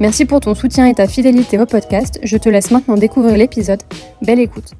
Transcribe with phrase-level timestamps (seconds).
[0.00, 2.18] Merci pour ton soutien et ta fidélité au podcast.
[2.24, 3.80] Je te laisse maintenant découvrir l'épisode.
[4.22, 4.72] Belle écoute.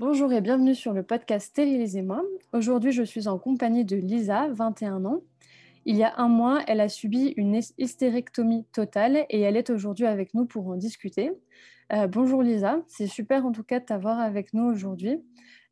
[0.00, 2.24] Bonjour et bienvenue sur le podcast Stérilisez-moi.
[2.52, 5.20] Aujourd'hui, je suis en compagnie de Lisa, 21 ans.
[5.86, 10.06] Il y a un mois, elle a subi une hystérectomie totale et elle est aujourd'hui
[10.06, 11.30] avec nous pour en discuter.
[11.92, 15.22] Euh, bonjour Lisa, c'est super en tout cas de t'avoir avec nous aujourd'hui.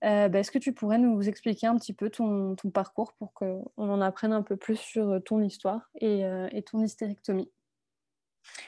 [0.04, 3.64] Euh, bah, est-ce que tu pourrais nous expliquer un petit peu ton, parcours pour qu'on
[3.76, 7.50] en apprenne un peu plus sur ton histoire et, euh, et ton hystérectomie?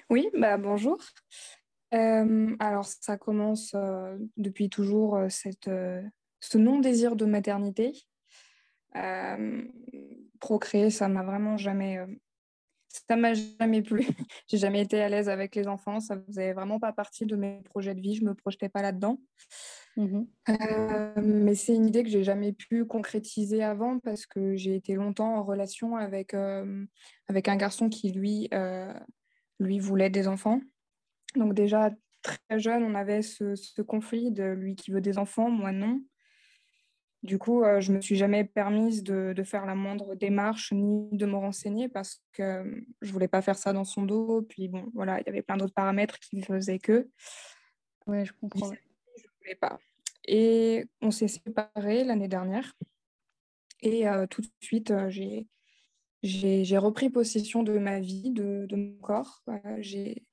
[0.09, 0.99] Oui, bah, bonjour
[1.93, 3.75] alors, ça commence
[4.37, 5.71] depuis toujours cette,
[6.41, 7.93] ce non-désir de maternité.
[10.39, 11.99] procréer, ça m'a vraiment jamais,
[12.89, 14.07] ça m'a jamais plu.
[14.49, 16.01] J'ai jamais été à l'aise avec les enfants.
[16.01, 18.15] Ça faisait vraiment pas partie de mes projets de vie.
[18.15, 19.19] Je me projetais pas là-dedans.
[19.97, 20.23] Mmh
[21.23, 25.35] mais c'est une idée que j'ai jamais pu concrétiser avant parce que j'ai été longtemps
[25.35, 26.35] en relation avec,
[27.29, 28.49] avec un garçon qui lui,
[29.61, 30.61] lui voulait des enfants.
[31.37, 31.91] Donc déjà,
[32.23, 36.03] très jeune, on avait ce, conflit de lui qui veut des enfants, moi non.
[37.23, 41.07] Du coup, euh, je ne me suis jamais permise de, faire la moindre démarche ni
[41.13, 44.43] de me renseigner parce que euh, je ne voulais pas faire ça dans son dos.
[44.43, 47.09] Puis bon, voilà, il y avait plein d'autres paramètres qui faisaient que.
[48.07, 48.73] Oui, je comprends.
[48.73, 49.79] Je ne voulais pas.
[50.27, 52.73] Et on s'est séparés l'année dernière.
[53.83, 55.47] Et euh, tout de suite, j'ai
[56.23, 59.43] j'ai repris possession de ma vie, de, mon corps.
[59.79, 60.25] j'ai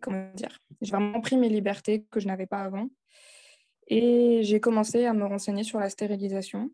[0.00, 2.88] comment dire, j'ai vraiment pris mes libertés que je n'avais pas avant.
[3.88, 6.70] Et j'ai commencé à me renseigner sur la stérilisation.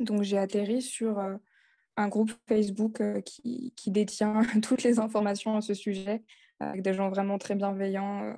[0.00, 1.36] Donc j'ai atterri sur euh,
[1.96, 6.22] un groupe Facebook euh, qui, qui, détient toutes les informations à ce sujet,
[6.60, 8.34] avec des gens vraiment très bienveillants, euh,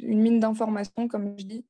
[0.00, 1.66] une mine d'informations, comme je dis.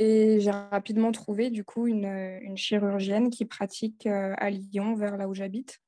[0.00, 5.28] Et j'ai rapidement trouvé du coup une, une chirurgienne qui pratique à Lyon, vers là
[5.28, 5.80] où j'habite.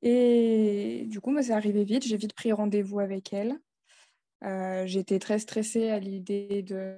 [0.00, 2.06] Et du coup, moi, c'est arrivé vite.
[2.06, 3.58] J'ai vite pris rendez-vous avec elle.
[4.44, 6.96] Euh, J'étais très stressée à l'idée de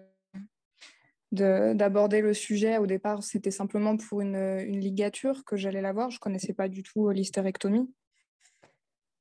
[1.32, 2.78] d'aborder le sujet.
[2.78, 6.08] Au départ, c'était simplement pour une, ligature que j'allais la voir.
[6.10, 7.92] Je ne connaissais pas du tout l'hystérectomie.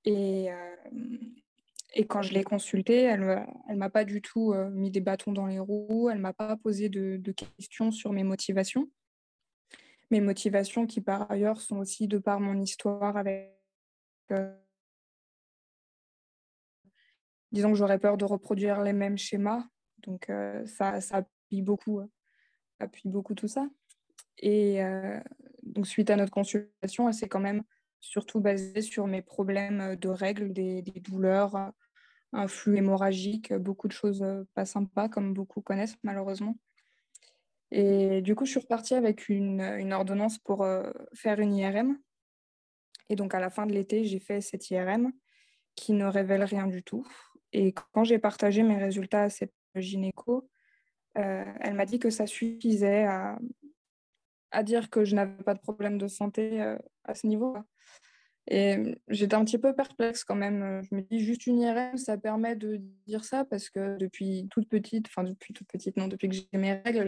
[0.05, 0.75] Et, euh,
[1.95, 5.31] et quand je l'ai consultée, elle ne m'a pas du tout euh, mis des bâtons
[5.31, 6.09] dans les roues.
[6.09, 8.89] Elle ne m'a pas posé de, questions sur mes motivations.
[10.11, 13.55] Mes motivations qui, par ailleurs, sont aussi de par mon histoire avec
[17.55, 19.63] disons que j'aurais peur de reproduire les mêmes schémas.
[20.00, 22.07] Donc euh, ça, appuie beaucoup, euh,
[22.79, 23.67] appuie beaucoup tout ça.
[24.39, 25.19] Et euh,
[25.63, 27.63] donc suite à notre consultation, elle s'est quand même
[28.01, 31.72] surtout basée sur mes problèmes de règles, des, douleurs,
[32.35, 36.57] un flux hémorragique, beaucoup de choses pas sympas, comme beaucoup connaissent malheureusement.
[37.72, 40.66] Et du coup, je suis repartie avec une, ordonnance pour
[41.13, 41.97] faire une IRM.
[43.09, 45.12] Et donc, à la fin de l'été, j'ai fait cette IRM
[45.75, 47.06] qui ne révèle rien du tout.
[47.51, 50.50] Et quand j'ai partagé mes résultats à cette gynéco,
[51.17, 53.38] euh, elle m'a dit que ça suffisait à,
[54.63, 57.57] dire que je n'avais pas de problème de santé euh, à ce niveau.
[58.47, 60.81] Et j'étais un petit peu perplexe quand même.
[60.83, 64.70] Je me dis juste une IRM, ça permet de dire ça parce que depuis toute
[64.70, 67.08] petite, enfin depuis toute petite, non, depuis que j'ai mes règles,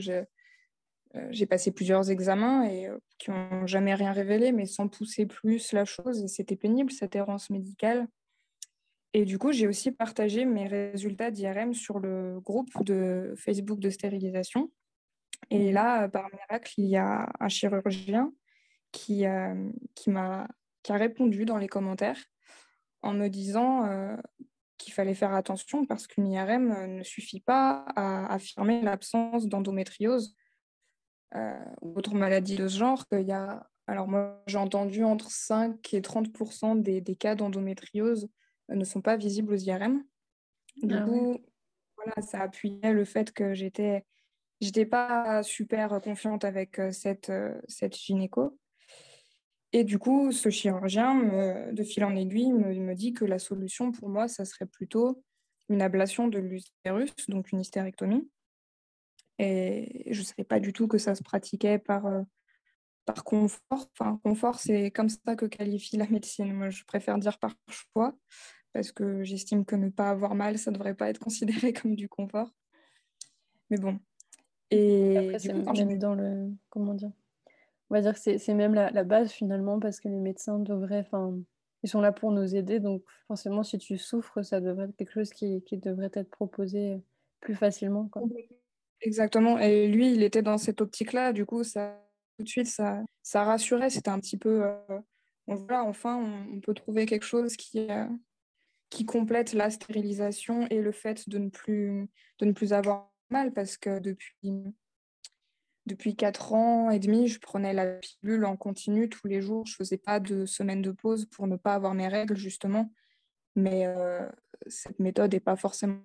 [1.30, 2.90] j'ai passé plusieurs examens et
[3.20, 6.24] qui n'ont jamais rien révélé, mais sans pousser plus la chose.
[6.24, 8.08] Et c'était pénible, cette errance médicale.
[9.14, 13.90] Et du coup, j'ai aussi partagé mes résultats d'IRM sur le groupe de Facebook de
[13.90, 14.72] stérilisation.
[15.50, 18.34] Et là, par miracle, il y a un chirurgien
[18.92, 19.26] qui,
[19.96, 20.48] qui m'a
[20.88, 22.18] qui a répondu dans les commentaires
[23.02, 23.86] en me disant
[24.78, 30.34] qu'il fallait faire attention parce qu'une IRM ne suffit pas à affirmer l'absence d'endométriose
[31.36, 35.30] euh, ou d'autres maladies de ce genre, qu'il y a, alors moi j'ai entendu entre
[35.30, 38.30] 5 et 30 des, des, cas d'endométriose
[38.72, 40.06] euh, ne sont pas visibles aux IRM.
[40.84, 41.38] Du ah coup,
[41.98, 44.06] voilà, ça appuyait le fait que j'étais
[44.62, 47.32] j'étais pas super confiante avec cette,
[47.68, 48.58] cette gynéco.
[49.74, 53.92] Et du coup, ce chirurgien, de fil en aiguille, me, me, dit que la solution
[53.92, 55.24] pour moi, ça serait plutôt
[55.70, 58.30] une ablation de l'utérus, donc une hystérectomie.
[59.40, 62.06] Et je ne savais pas du tout que ça se pratiquait par,
[63.06, 63.90] par confort.
[63.94, 66.54] Enfin, confort, c'est comme ça que qualifie la médecine.
[66.54, 68.16] Moi, je préfère dire par choix,
[68.74, 71.96] parce que j'estime que ne pas avoir mal, ça ne devrait pas être considéré comme
[71.96, 72.52] du confort.
[73.70, 74.00] Mais bon.
[74.72, 76.52] Et Après, c'est même dans le...
[76.70, 77.12] Comment dire
[77.90, 81.00] On va dire que c'est même la, base, finalement, parce que les médecins devraient...
[81.00, 81.38] Enfin,
[81.84, 85.14] ils sont là pour nous aider, donc forcément, si tu souffres, ça devrait être quelque
[85.14, 87.02] chose qui, qui devrait être proposé
[87.40, 88.10] plus facilement.
[89.02, 89.60] Exactement.
[89.60, 91.34] Et lui, il était dans cette optique-là.
[91.34, 93.90] Du coup, tout de suite, ça, ça rassurait.
[93.90, 94.64] C'était un petit peu.
[94.64, 95.00] Euh,
[95.48, 96.18] voilà, enfin,
[96.52, 98.06] on, peut trouver quelque chose qui, euh,
[98.90, 103.54] qui complète la stérilisation et le fait de ne plus, de ne plus avoir mal.
[103.54, 104.64] Parce que depuis,
[105.88, 109.66] depuis 4 ans et demi, je prenais la pilule en continu tous les jours.
[109.66, 112.92] Je ne faisais pas de semaine de pause pour ne pas avoir mes règles, justement.
[113.56, 114.28] Mais euh,
[114.68, 116.00] cette méthode n'est pas forcément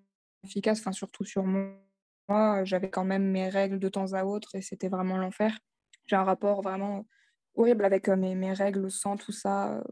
[0.44, 2.64] efficace, enfin, surtout sur moi.
[2.64, 5.58] J'avais quand même mes règles de temps à autre et c'était vraiment l'enfer.
[6.06, 7.06] J'ai un rapport vraiment
[7.54, 9.82] horrible avec euh, mes, mes règles, le sang, tout ça.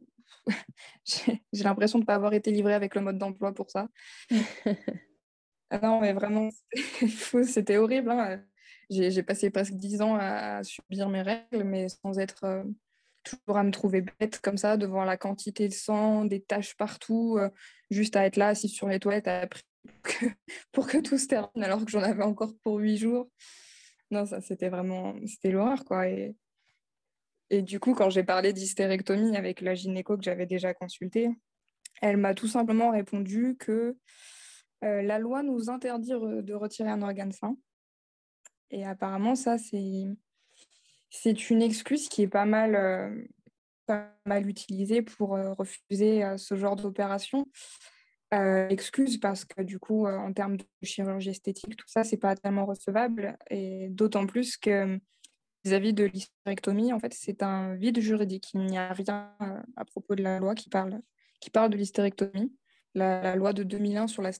[1.04, 3.88] J'ai l'impression de ne pas avoir été livrée avec le mode d'emploi pour ça.
[5.70, 6.48] ah non, mais vraiment,
[7.44, 8.10] c'était horrible.
[8.10, 8.42] Hein
[8.90, 12.64] j'ai passé presque dix ans à, subir mes règles, mais sans être euh,
[13.22, 17.36] toujours à me trouver bête comme ça devant la quantité de sang, des taches partout,
[17.38, 17.48] euh,
[17.90, 19.46] juste à être là, assise sur les toilettes à
[20.02, 20.26] que,
[20.72, 23.30] pour que tout se termine alors que j'en avais encore pour huit jours.
[24.10, 26.08] Non, ça c'était vraiment, c'était l'horreur quoi.
[26.08, 26.34] Et,
[27.62, 31.30] du coup, quand j'ai parlé d'hystérectomie avec la gynéco que j'avais déjà consultée,
[32.00, 33.96] elle m'a tout simplement répondu que
[34.84, 37.56] euh, la loi nous interdit de retirer un organe sain
[38.70, 40.06] et apparemment, ça, c'est,
[41.10, 43.24] c'est une excuse qui est pas mal, euh,
[43.86, 47.46] pas mal utilisée pour euh, refuser euh, ce genre d'opération.
[48.32, 52.64] excuse parce que du coup, en termes de chirurgie esthétique, tout ça, c'est pas tellement
[52.64, 53.36] recevable.
[53.50, 55.00] Et d'autant plus que
[55.64, 58.52] vis-à-vis de l'hystérectomie, en fait, c'est un vide juridique.
[58.54, 59.34] Il n'y a rien
[59.76, 61.00] à propos de la loi qui parle,
[61.40, 62.54] qui parle de l'hystérectomie.
[62.94, 64.32] La, la, loi de 2001 sur la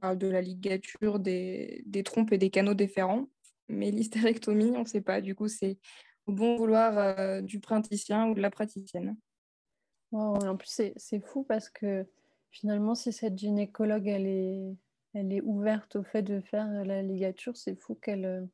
[0.00, 3.28] parle de la ligature des, des, trompes et des canaux déférents.
[3.68, 5.20] Mais l'hystérectomie, on ne sait pas.
[5.20, 5.78] Du coup, c'est
[6.26, 9.16] au bon vouloir euh, du praticien ou de la praticienne.
[10.12, 12.06] en plus, c'est fou parce que
[12.50, 14.76] finalement, si cette gynécologue, elle est,
[15.14, 18.46] elle est ouverte au fait de faire la ligature, c'est fou qu'elle euh,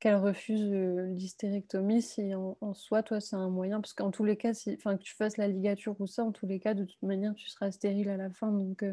[0.00, 3.80] qu'elle refuse euh, l'hystérectomie si en, soi, toi, c'est un moyen.
[3.80, 6.46] Parce qu'en tous les cas, si, que tu fasses la ligature ou ça, en tous
[6.46, 8.52] les cas, de toute manière, tu seras stérile à la fin.
[8.52, 8.84] Donc,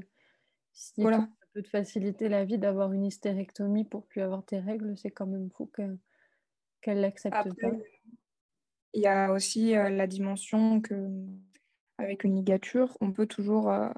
[0.73, 1.29] si voilà.
[1.55, 5.25] Peut te faciliter la vie d'avoir une hystérectomie pour plus avoir tes règles, c'est quand
[5.25, 5.71] même fou
[6.81, 7.71] qu'elle l'accepte pas.
[8.93, 11.09] Il y a aussi euh, la dimension que
[11.97, 13.89] avec une ligature, on peut toujours euh,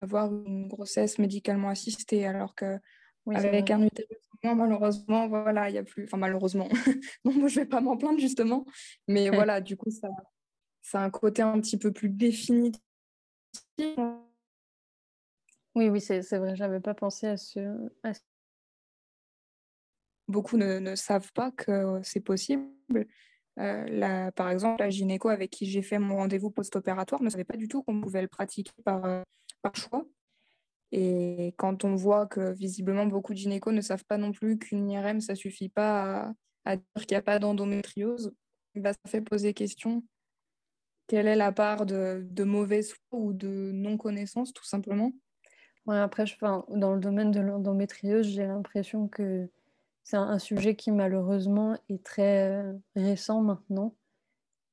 [0.00, 2.78] avoir une grossesse médicalement assistée, alors que
[3.26, 6.04] avec un utérus, malheureusement, voilà, il y a plus.
[6.04, 6.68] Enfin, malheureusement,
[7.24, 8.64] non, moi je vais pas m'en plaindre justement,
[9.06, 10.08] mais voilà, du coup, ça,
[10.80, 12.80] ça a un côté un petit peu plus définitif
[15.74, 17.60] oui, oui, c'est vrai, j'avais pas pensé à ce,
[20.28, 22.70] Beaucoup ne, savent pas que c'est possible.
[23.58, 27.56] Euh, par exemple, la gynéco avec qui j'ai fait mon rendez-vous post-opératoire ne savait pas
[27.56, 29.22] du tout qu'on pouvait le pratiquer par, euh,
[29.60, 30.06] par choix.
[30.92, 34.90] Et quand on voit que visiblement beaucoup de gynécos ne savent pas non plus qu'une
[34.90, 38.32] IRM, ça suffit pas à, dire qu'il n'y a pas d'endométriose,
[38.74, 40.04] bah, ça fait poser question.
[41.08, 45.12] Quelle est la part de, de mauvaise foi ou de non-connaissance, tout simplement?
[45.86, 49.48] Ouais, après, je, dans le domaine de l'endométriose, j'ai l'impression que
[50.04, 53.94] c'est un, sujet qui malheureusement est très euh, récent maintenant.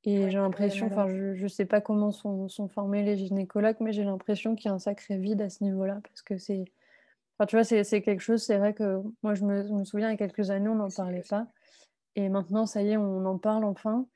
[0.04, 3.92] Et j'ai l'impression, enfin, je ne sais pas comment sont, sont, formés les gynécologues, mais
[3.92, 6.00] j'ai l'impression qu'il y a un sacré vide à ce niveau-là.
[6.02, 6.64] Parce que c'est.
[7.38, 10.12] Enfin, tu vois, c'est quelque chose, c'est vrai que moi, je me, me souviens, il
[10.12, 11.46] y a quelques années, on n'en parlait pas.
[12.16, 14.06] Et maintenant, ça y est, on en parle enfin.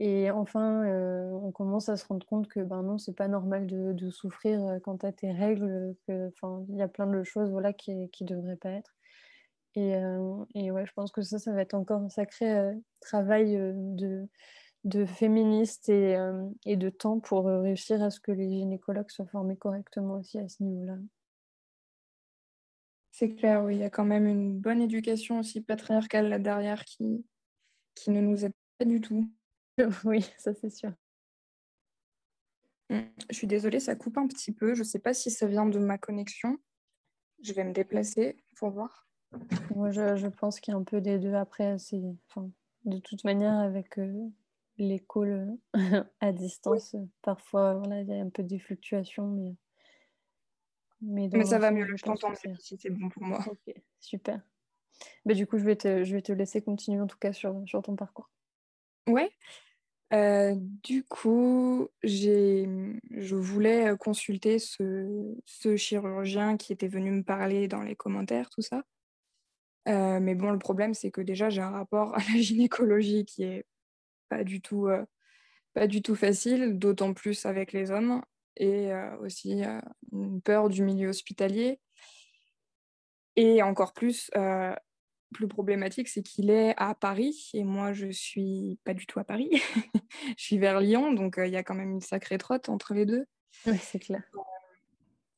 [0.00, 3.66] Et enfin, euh, on commence à se rendre compte que ben non, c'est pas normal
[3.66, 7.72] de, souffrir euh, quand tu as tes règles, il y a plein de choses voilà,
[7.72, 8.94] qui ne devraient pas être.
[9.76, 13.56] Et, euh, et, ouais, je pense que ça, ça va être encore un sacré travail
[13.56, 14.28] de,
[14.84, 16.16] de féministes et,
[16.64, 20.48] et, de temps pour réussir à ce que les gynécologues soient formés correctement aussi à
[20.48, 20.96] ce niveau-là.
[23.12, 26.84] C'est clair, oui, il y a quand même une bonne éducation aussi patriarcale là derrière
[26.84, 27.24] qui,
[27.94, 29.28] qui ne nous aide pas du tout.
[30.04, 30.92] Oui, ça c'est sûr.
[32.90, 33.00] Mmh,
[33.30, 34.74] je suis désolée, ça coupe un petit peu.
[34.74, 36.58] Je ne sais pas si ça vient de ma connexion.
[37.42, 39.08] Je vais me déplacer pour voir.
[39.74, 41.34] Moi, je, pense qu'il y a un peu des deux.
[41.34, 41.76] Après,
[42.28, 42.50] enfin,
[42.84, 43.98] de toute manière, avec
[44.78, 45.56] l'école
[46.20, 49.54] à distance, parfois, voilà, il y a un peu des fluctuations, mais
[51.06, 53.44] mais, ça va mieux, je t'entends si c'est bon pour moi.
[53.46, 54.40] Ok, super.
[55.26, 57.62] Bah, du coup, je vais, te, je vais te laisser continuer en tout cas sur,
[57.66, 58.30] sur ton parcours.
[59.06, 59.30] Ouais.
[60.14, 67.82] Euh, du coup, je voulais consulter ce, ce, chirurgien qui était venu me parler dans
[67.82, 68.84] les commentaires, tout ça.
[69.88, 73.42] Euh, mais bon, le problème, c'est que déjà, j'ai un rapport à la gynécologie qui
[73.42, 73.66] est
[74.28, 75.04] pas du tout, euh,
[75.74, 78.22] pas du tout facile, d'autant plus avec les hommes
[78.56, 79.80] et euh, aussi euh,
[80.12, 81.80] une peur du milieu hospitalier.
[83.36, 84.74] Et encore plus, euh,
[85.34, 89.24] plus problématique, c'est qu'il est à Paris et moi je suis pas du tout à
[89.24, 89.50] Paris.
[90.38, 93.04] je suis vers Lyon, donc il y a quand même une sacrée trotte entre les
[93.04, 93.26] deux.
[93.66, 94.22] Oui, c'est clair.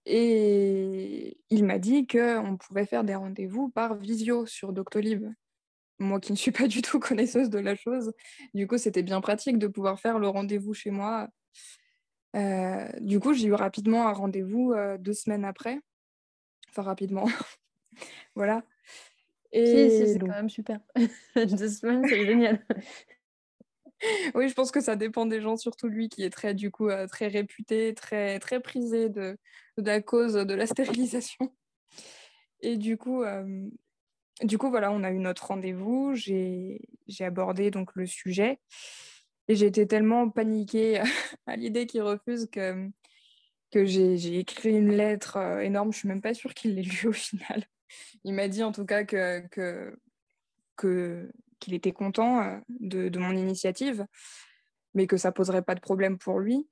[0.04, 5.26] Et il m'a dit qu'on pouvait faire des rendez-vous par visio sur Doctolib.
[5.98, 8.12] Moi qui ne suis pas du tout connaisseuse de la chose,
[8.54, 11.28] du coup c'était bien pratique de pouvoir faire le rendez-vous chez moi
[12.36, 15.80] euh, du coup, j'ai eu rapidement un rendez-vous euh, deux semaines après.
[16.68, 17.26] Enfin, rapidement.
[18.34, 18.62] voilà.
[19.58, 20.80] Et c'est quand même super.
[21.36, 22.64] deux semaines, c'est génial.
[24.34, 26.88] oui, je pense que ça dépend des gens, surtout lui qui est très, du coup,
[26.88, 29.38] euh, très réputé, très, très prisé de,
[29.78, 31.54] de, la cause de la stérilisation.
[32.60, 33.22] Et du coup,
[34.42, 36.14] du coup, voilà, on a eu notre rendez-vous.
[36.14, 36.80] J'ai
[37.20, 38.58] abordé donc le sujet.
[39.48, 41.00] Et j'ai été tellement paniquée
[41.46, 42.88] à l'idée qu'il refuse que,
[43.70, 45.92] que j'ai écrit une lettre euh, énorme.
[45.92, 47.64] Je suis même pas sûre qu'il l'ait lu au final.
[48.24, 49.94] Il m'a dit en tout cas qu'il
[51.68, 54.06] était content euh, de, mon initiative,
[54.94, 56.68] mais que ça poserait pas de problème pour lui.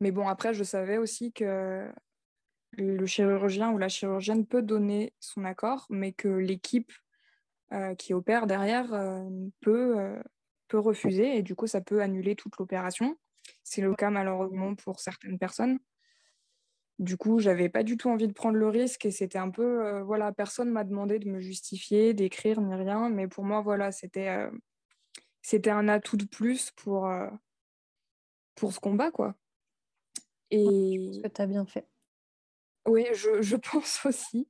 [0.00, 1.90] Mais bon, après, je savais aussi que
[2.72, 6.92] le chirurgien ou la chirurgienne peut donner son accord, mais que l'équipe
[7.72, 9.28] euh, qui opère derrière euh,
[9.60, 9.96] peut,
[10.68, 13.16] peut refuser et du coup, ça peut annuler toute l'opération.
[13.62, 15.78] C'est le cas malheureusement pour certaines personnes.
[17.02, 19.84] Du coup, j'avais pas du tout envie de prendre le risque et c'était un peu,
[19.84, 23.90] euh, voilà, personne m'a demandé de me justifier, d'écrire ni rien, mais pour moi, voilà,
[23.90, 24.48] c'était euh,
[25.40, 27.28] c'était un atout de plus pour, euh,
[28.54, 29.34] pour ce combat, quoi.
[30.52, 31.10] Et...
[31.12, 31.88] Je que tu as bien fait.
[32.86, 34.48] Oui, je, je pense aussi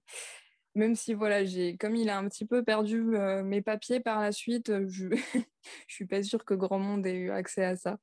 [0.74, 3.02] même si voilà, j'ai comme il a un petit peu perdu
[3.44, 5.06] mes papiers par la suite, je
[5.36, 5.42] ne
[5.86, 7.98] suis pas sûre que grand monde ait eu accès à ça.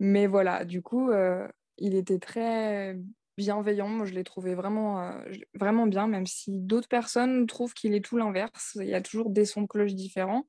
[0.00, 1.10] Mais voilà, du coup,
[1.76, 2.96] il était très
[3.36, 3.88] bienveillant.
[3.88, 5.12] Moi, je l'ai trouvé vraiment,
[5.54, 8.78] vraiment bien, même si d'autres personnes trouvent qu'il est tout l'inverse.
[8.80, 10.46] Il y a toujours des sons de cloche différents.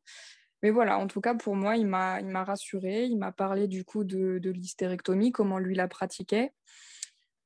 [0.62, 3.06] Mais voilà, en tout cas, pour moi, il m'a rassuré.
[3.06, 6.52] Il m'a parlé du coup de, de l'hystérectomie, comment lui la pratiquait.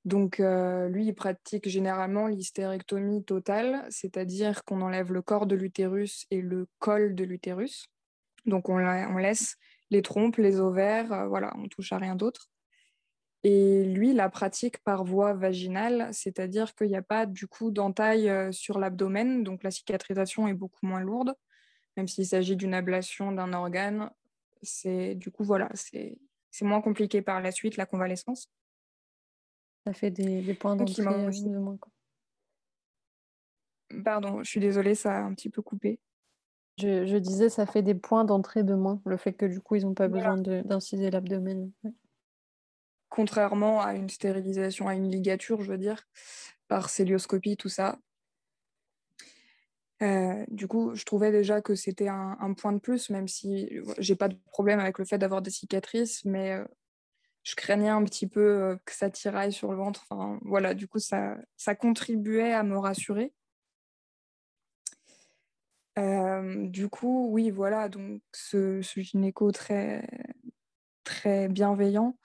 [0.07, 6.25] Donc, euh, lui, il pratique généralement l'hystérectomie totale, c'est-à-dire qu'on enlève le corps de l'utérus
[6.31, 7.87] et le col de l'utérus.
[8.45, 8.77] Donc, on,
[9.17, 9.57] laisse
[9.89, 12.47] les trompes, les ovaires, euh, voilà, on touche à rien d'autre.
[13.43, 18.29] Et lui, la pratique par voie vaginale, c'est-à-dire qu'il n'y a pas du coup d'entaille
[18.29, 21.35] euh, sur l'abdomen, donc la cicatrisation est beaucoup moins lourde,
[21.95, 24.09] même s'il s'agit d'une ablation d'un organe.
[24.63, 26.17] C'est du coup voilà, c'est
[26.61, 28.49] moins compliqué par la suite la convalescence.
[29.85, 31.77] Ça fait des, points d'entrée euh, de moins.
[34.03, 35.99] Pardon, je suis désolée, ça a un petit peu coupé.
[36.77, 39.83] Je, disais, ça fait des points d'entrée de moins, le fait que du coup, ils
[39.83, 41.71] n'ont pas besoin d'inciser l'abdomen.
[43.09, 46.07] Contrairement à une stérilisation, à une ligature, je veux dire,
[46.67, 47.97] par célioscopie, tout ça.
[50.03, 54.15] Euh, du coup, je trouvais déjà que c'était un, point de plus, même si j'ai
[54.15, 56.65] pas de problème avec le fait d'avoir des cicatrices, mais euh,
[57.43, 60.05] je craignais un petit peu euh, que ça tiraille sur le ventre.
[60.09, 63.33] Enfin, voilà, du coup, ça, ça contribuait à me rassurer.
[66.69, 70.07] Du coup, oui, voilà, donc ce, ce gynéco très,
[71.03, 72.15] très bienveillant,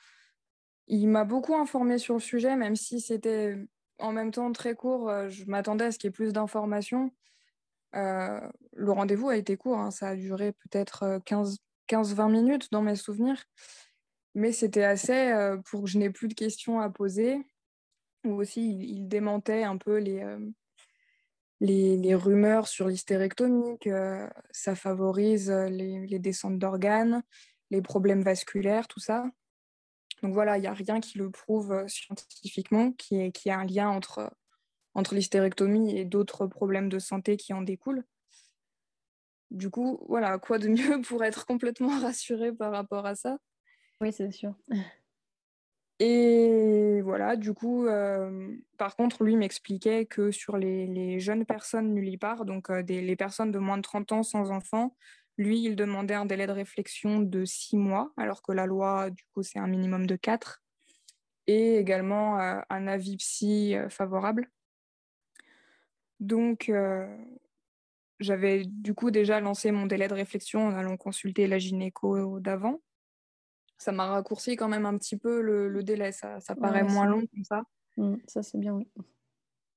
[0.89, 3.57] il m'a beaucoup informé sur le sujet, même si c'était
[3.99, 7.13] en même temps très court, euh, je m'attendais à ce qu'il y ait plus d'informations.
[7.95, 13.45] le rendez-vous a été court, hein, ça a duré peut-être 15-20 minutes dans mes souvenirs.
[14.35, 17.39] Mais c'était assez euh, pour que je n'ai plus de questions à poser.
[18.25, 20.39] Ou aussi, il, démentait un peu les, euh,
[21.61, 27.23] les, les, rumeurs sur l'hystérectomie, que ça favorise les, les descentes d'organes,
[27.71, 29.25] les problèmes vasculaires, tout ça.
[30.23, 33.65] Donc voilà, il n'y a rien qui le prouve euh, scientifiquement, qui est, a un
[33.65, 34.33] lien entre,
[34.95, 38.05] entre l'hystérectomie et d'autres problèmes de santé qui en découlent.
[39.51, 43.39] Du coup, voilà, quoi de mieux pour être complètement rassuré par rapport à ça?
[44.01, 44.55] Oui, c'est sûr.
[45.99, 47.87] Et voilà, du coup,
[48.77, 53.77] par contre, lui m'expliquait que sur les, jeunes personnes nullipares, donc les personnes de moins
[53.77, 54.97] de 30 ans sans enfants,
[55.39, 59.25] lui, il demandait un délai de réflexion de six mois, alors que la loi, du
[59.33, 60.63] coup, c'est un minimum de quatre,
[61.47, 64.51] et également un avis psy favorable.
[66.21, 66.71] Donc,
[68.21, 72.81] j'avais du coup déjà lancé mon délai de réflexion en allant consulter la gynéco d'avant.
[73.79, 77.45] Ça m'a raccourci quand même un petit peu le, délai, ça, paraît moins long comme
[77.45, 77.63] ça.
[77.97, 78.87] Mmh, ça, c'est bien, oui.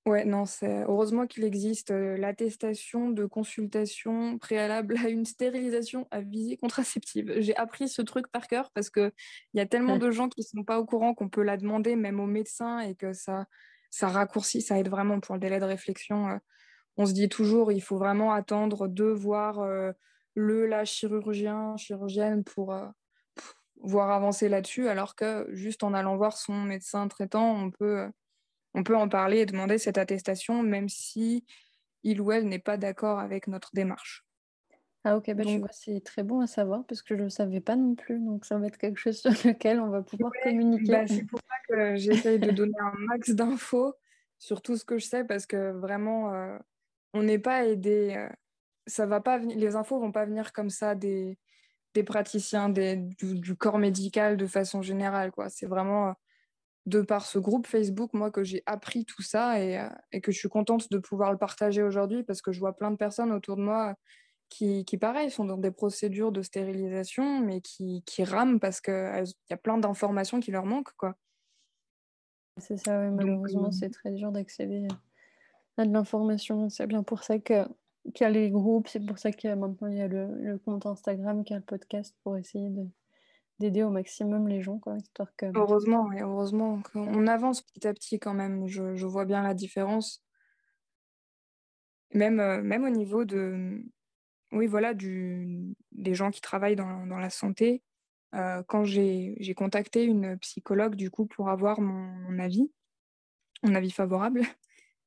[0.05, 6.57] Ouais, non, c'est heureusement qu'il existe l'attestation de consultation préalable à une stérilisation à visée
[6.57, 7.33] contraceptive.
[7.39, 9.11] J'ai appris ce truc par cœur parce qu'il
[9.55, 11.95] y a tellement de gens qui ne sont pas au courant qu'on peut la demander
[11.95, 13.47] même au médecin et que ça,
[13.89, 16.39] ça raccourcit, ça aide vraiment pour le délai de réflexion
[16.97, 19.91] on se dit toujours il faut vraiment attendre de voir euh,
[20.33, 22.73] le la chirurgien, chirurgienne pour,
[23.85, 28.09] voir avancer là-dessus, alors que juste en allant voir son médecin traitant, on peut,
[28.75, 31.45] on peut en parler et demander cette attestation, même si
[32.03, 34.25] il ou elle n'est pas d'accord avec notre démarche.
[35.05, 37.75] Ah ok, bah, c'est très bon à savoir parce que je ne le savais pas
[37.75, 40.91] non plus, donc ça va être quelque chose sur lequel on va pouvoir communiquer.
[40.91, 43.93] Bah, c'est pour ça que j'essaye de donner un max d'infos
[44.39, 46.57] sur tout ce que je sais parce que vraiment, euh,
[47.13, 48.15] on n'est pas aidé.
[48.17, 48.29] Euh,
[48.87, 51.39] ça va pas les infos vont pas venir comme ça des,
[51.93, 55.31] des praticiens du, corps médical de façon générale.
[55.49, 56.13] C'est vraiment euh,
[56.85, 60.37] de par ce groupe Facebook, moi, que j'ai appris tout ça euh, et, que je
[60.37, 63.57] suis contente de pouvoir le partager aujourd'hui parce que je vois plein de personnes autour
[63.57, 63.95] de moi
[64.49, 69.23] qui, qui pareil, sont dans des procédures de stérilisation, mais qui, qui rament parce qu'il
[69.49, 70.93] y a plein d'informations qui leur manquent.
[70.97, 71.15] quoi.
[72.57, 74.87] C'est ça, malheureusement, c'est très dur d'accéder
[75.83, 76.69] de l'information.
[76.69, 77.67] C'est bien pour ça qu'il
[78.19, 80.57] y a les groupes, c'est pour ça qu'il y a maintenant il y a le,
[80.63, 82.69] compte Instagram, qu'il y a le podcast pour essayer
[83.59, 84.79] d'aider au maximum les gens.
[84.79, 85.45] Quoi, histoire que...
[85.55, 88.67] Heureusement, et heureusement qu'on avance petit à petit quand même.
[88.67, 90.23] Je, je, vois bien la différence.
[92.13, 93.83] Même, euh, même au niveau de,
[94.51, 97.83] oui, voilà, du, des gens qui travaillent dans, dans la santé.
[98.33, 102.71] Euh, quand j'ai contacté une psychologue du coup pour avoir mon, mon avis,
[103.63, 104.41] mon avis favorable,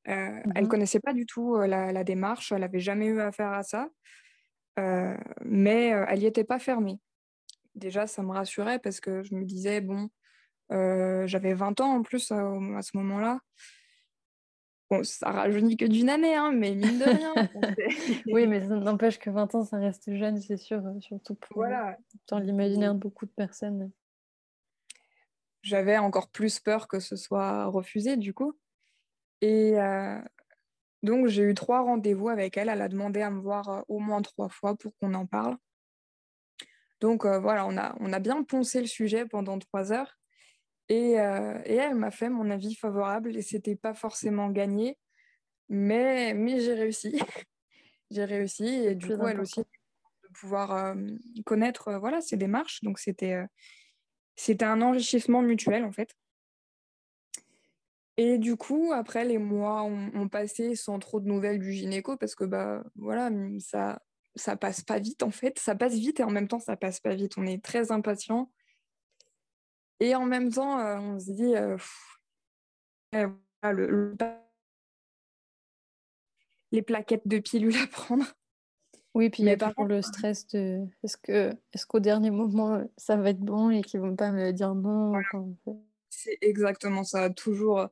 [0.07, 3.19] euh, elle ne mmh connaissait pas du tout euh, la, démarche, elle n'avait jamais eu
[3.19, 3.89] affaire à ça,
[5.41, 6.99] mais elle n'y était pas fermée.
[7.79, 10.09] Déjà, ça me rassurait parce que je me disais, bon,
[10.69, 13.39] j'avais 20 ans en plus à, ce moment-là.
[14.89, 17.33] Bon, ça rajeunit que d'une année, hein, mais mine de rien.
[18.27, 21.95] oui, mais ça n'empêche que 20 ans, ça reste jeune, c'est sûr, surtout pour voilà.
[22.27, 23.91] dans l'imaginaire de beaucoup de personnes.
[25.61, 28.57] J'avais encore plus peur que ce soit refusé, du coup.
[29.41, 30.19] Et euh,
[31.03, 32.69] donc, j'ai eu trois rendez-vous avec elle.
[32.69, 35.57] Elle a demandé à me voir euh, au moins trois fois pour qu'on en parle.
[36.99, 40.17] Donc, euh, voilà, on a, on a bien poncé le sujet pendant trois heures.
[40.91, 44.97] Et, et elle m'a fait mon avis favorable et c'était pas forcément gagné,
[45.67, 47.11] mais, mais j'ai réussi.
[48.09, 50.95] j'ai réussi et du coup, elle aussi, de pouvoir
[51.45, 52.81] connaître voilà, ses démarches.
[52.81, 53.45] Donc, c'était
[54.39, 56.15] c'était un enrichissement mutuel en fait.
[58.15, 62.35] Et du coup, après, les mois ont, passé sans trop de nouvelles du gynéco parce
[62.35, 64.01] que bah voilà, ça,
[64.35, 65.59] ça passe pas vite en fait.
[65.59, 67.37] Ça passe vite et en même temps, ça passe pas vite.
[67.37, 68.51] On est très impatient.
[69.99, 71.77] Et en même temps, euh, on se dit, euh,
[76.71, 78.25] les plaquettes de pilules à prendre.
[79.15, 82.83] Oui, puis il y a toujours le stress de est-ce que est-ce qu'au dernier moment
[82.95, 85.13] ça va être bon et qu'ils vont pas me dire non.
[86.09, 87.29] C'est exactement ça.
[87.31, 87.89] Toujours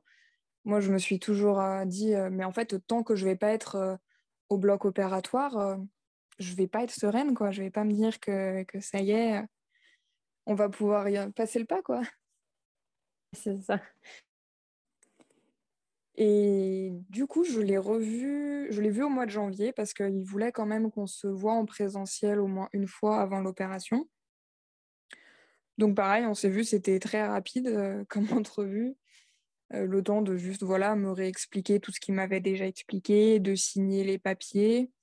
[0.68, 3.36] moi, je me suis toujours euh, dit, euh, mais en fait, tant que je vais
[3.36, 3.96] pas être euh,
[4.50, 5.78] au bloc opératoire,
[6.38, 7.50] je vais pas être sereine, quoi.
[7.50, 9.42] Je vais pas me dire que, que ça y est,
[10.46, 12.02] on va pouvoir passer le pas, quoi.
[13.32, 13.80] C'est ça.
[16.16, 20.24] Et du coup, je l'ai revu, je l'ai vu au mois de janvier parce qu'il
[20.24, 24.08] voulait quand même qu'on se voit en présentiel au moins une fois avant l'opération.
[25.76, 28.96] Donc pareil, on s'est vu, c'était très rapide comme entrevue.
[29.74, 33.54] Euh, le temps de juste voilà me réexpliquer tout ce qu'il m'avait déjà expliqué, de
[33.54, 34.97] signer les papiers euh,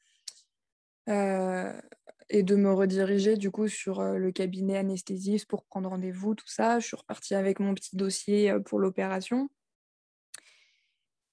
[1.08, 6.48] et de me rediriger du coup sur euh, le cabinet anesthésiste pour prendre rendez-vous, tout
[6.48, 6.80] ça.
[6.80, 9.50] Je suis repartie avec mon petit dossier pour l'opération.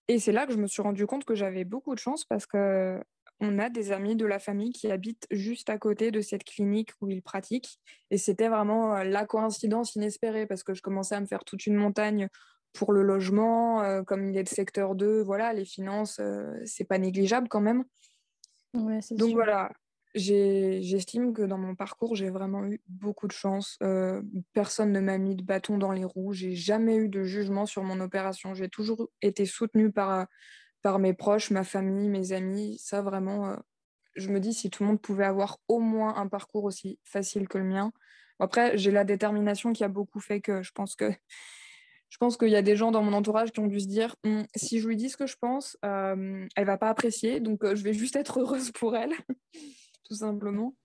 [0.08, 2.46] Et c'est là que je me suis rendu compte que j'avais beaucoup de chance parce
[2.46, 3.00] que
[3.40, 6.90] on a des amis de la famille qui habitent juste à côté de cette clinique
[7.00, 7.80] où ils pratiquent.
[8.10, 11.74] Et c'était vraiment la coïncidence inespérée parce que je commençais à me faire toute une
[11.74, 12.28] montagne
[12.72, 16.84] pour le logement, euh, comme il est de secteur 2, voilà, les finances, euh, c'est
[16.84, 17.84] pas négligeable quand même.
[18.74, 19.70] Ouais, Donc voilà,
[20.14, 23.78] J'estime que dans mon parcours, j'ai vraiment eu beaucoup de chance.
[23.82, 24.20] Euh,
[24.52, 26.34] personne ne m'a mis de bâton dans les roues.
[26.34, 28.52] J'ai jamais eu de jugement sur mon opération.
[28.52, 30.26] J'ai toujours été soutenue par,
[30.82, 32.76] par mes proches, ma famille, mes amis.
[32.78, 33.56] Ça, vraiment, euh,
[34.14, 37.48] je me dis si tout le monde pouvait avoir au moins un parcours aussi facile
[37.48, 37.90] que le mien.
[38.38, 41.10] Après, j'ai la détermination qui a beaucoup fait que je pense que
[42.12, 44.16] je pense qu'il y a des gens dans mon entourage qui ont dû se dire
[44.24, 47.64] hum, si je lui dis ce que je pense, euh, elle va pas apprécier, donc
[47.64, 49.14] je vais juste être heureuse pour elle
[50.04, 50.76] tout simplement.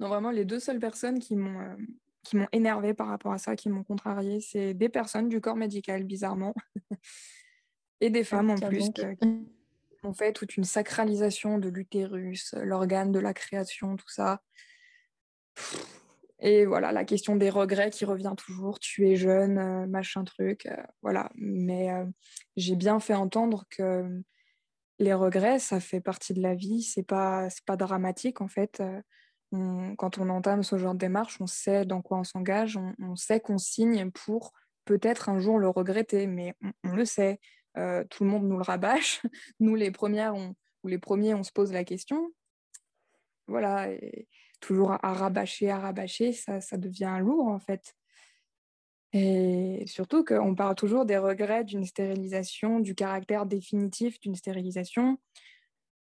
[0.00, 1.76] Non, vraiment, les deux seules personnes qui m'ont euh,
[2.24, 5.56] qui m'ont énervé par rapport à ça, qui m'ont contrarié, c'est des personnes du corps
[5.56, 6.54] médical, bizarrement,
[8.02, 13.12] et des femmes en plus, euh, qui ont fait toute une sacralisation de l'utérus, l'organe
[13.12, 14.42] de la création, tout ça.
[16.40, 18.78] Et voilà, la question des regrets qui revient toujours.
[18.78, 20.68] Tu es jeune, euh, machin truc,
[21.02, 21.30] voilà.
[21.34, 21.88] Mais
[22.56, 24.22] j'ai bien fait entendre que
[24.98, 28.80] les regrets, ça fait partie de la vie, c'est pas, pas dramatique en fait.
[28.80, 33.16] Euh, quand on entame ce genre de démarche, on sait dans quoi on s'engage, on,
[33.16, 34.52] sait qu'on signe pour
[34.84, 37.40] peut-être un jour le regretter, mais on, le sait.
[37.76, 39.22] Euh, tout le monde nous le rabâche.
[39.60, 42.30] Nous, les premières, ou les premiers, on se pose la question.
[43.46, 43.88] Voilà,
[44.60, 47.94] toujours à, rabâcher, à rabâcher, ça, ça devient lourd en fait.
[49.12, 55.18] Et surtout qu'on parle toujours des regrets d'une stérilisation, du caractère définitif d'une stérilisation,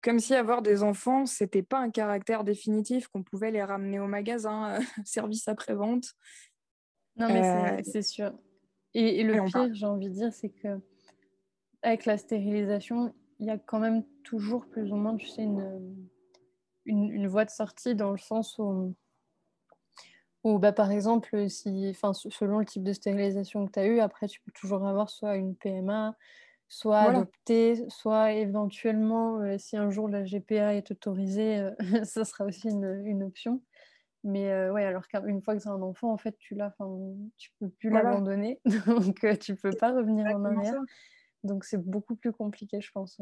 [0.02, 4.06] comme si avoir des enfants, c'était pas un caractère définitif, qu'on pouvait les ramener au
[4.06, 6.14] magasin, euh, service après-vente.
[7.16, 8.32] Non, mais c'est euh, sûr.
[8.94, 10.80] Et, le pire, j'ai envie de dire, c'est que
[11.82, 16.08] avec la stérilisation, il y a quand même toujours plus ou moins, tu sais, une,
[16.86, 18.94] une, une voie de sortie dans le sens où
[20.58, 24.40] bah, par exemple, si, selon le type de stérilisation que tu as eu, après tu
[24.40, 26.16] peux toujours avoir soit une PMA,
[26.68, 31.72] soit adopter, soit éventuellement, euh, si un jour la GPA est autorisée, euh,
[32.04, 33.60] ça sera aussi une, option.
[34.22, 36.74] Mais euh, ouais, alors qu'une fois que tu as un enfant, en fait, tu l'as,
[37.36, 40.80] tu peux plus l'abandonner, donc tu peux pas revenir en arrière.
[41.42, 43.20] Donc c'est beaucoup plus compliqué, je pense.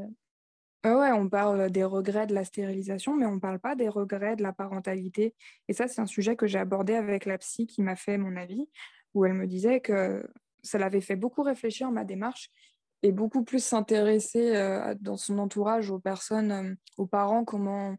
[0.85, 4.37] Ouais, on parle des regrets de la stérilisation, mais on ne parle pas des regrets
[4.37, 5.35] de la parentalité.
[5.67, 8.37] Et ça, c'est un sujet que j'ai abordé avec la psy qui m'a fait mon
[8.37, 8.69] avis,
[9.15, 10.29] où elle me disait que
[10.63, 12.51] ça l'avait fait beaucoup réfléchir ma démarche
[13.03, 17.97] et beaucoup plus s'intéresser euh, dans son entourage aux personnes, euh, aux parents, comment,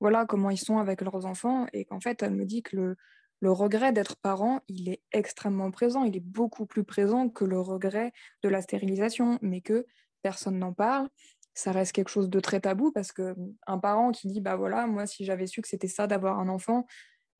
[0.00, 1.66] voilà, comment ils sont avec leurs enfants.
[1.72, 2.96] Et qu'en fait, elle me dit que
[3.40, 7.60] le regret d'être parent, il est extrêmement présent, il est beaucoup plus présent que le
[7.60, 8.12] regret
[8.42, 9.86] de la stérilisation, mais que
[10.22, 11.08] personne n'en parle
[11.56, 13.34] ça reste quelque chose de très tabou parce que
[13.66, 16.48] un parent qui dit bah voilà moi si j'avais su que c'était ça d'avoir un
[16.48, 16.86] enfant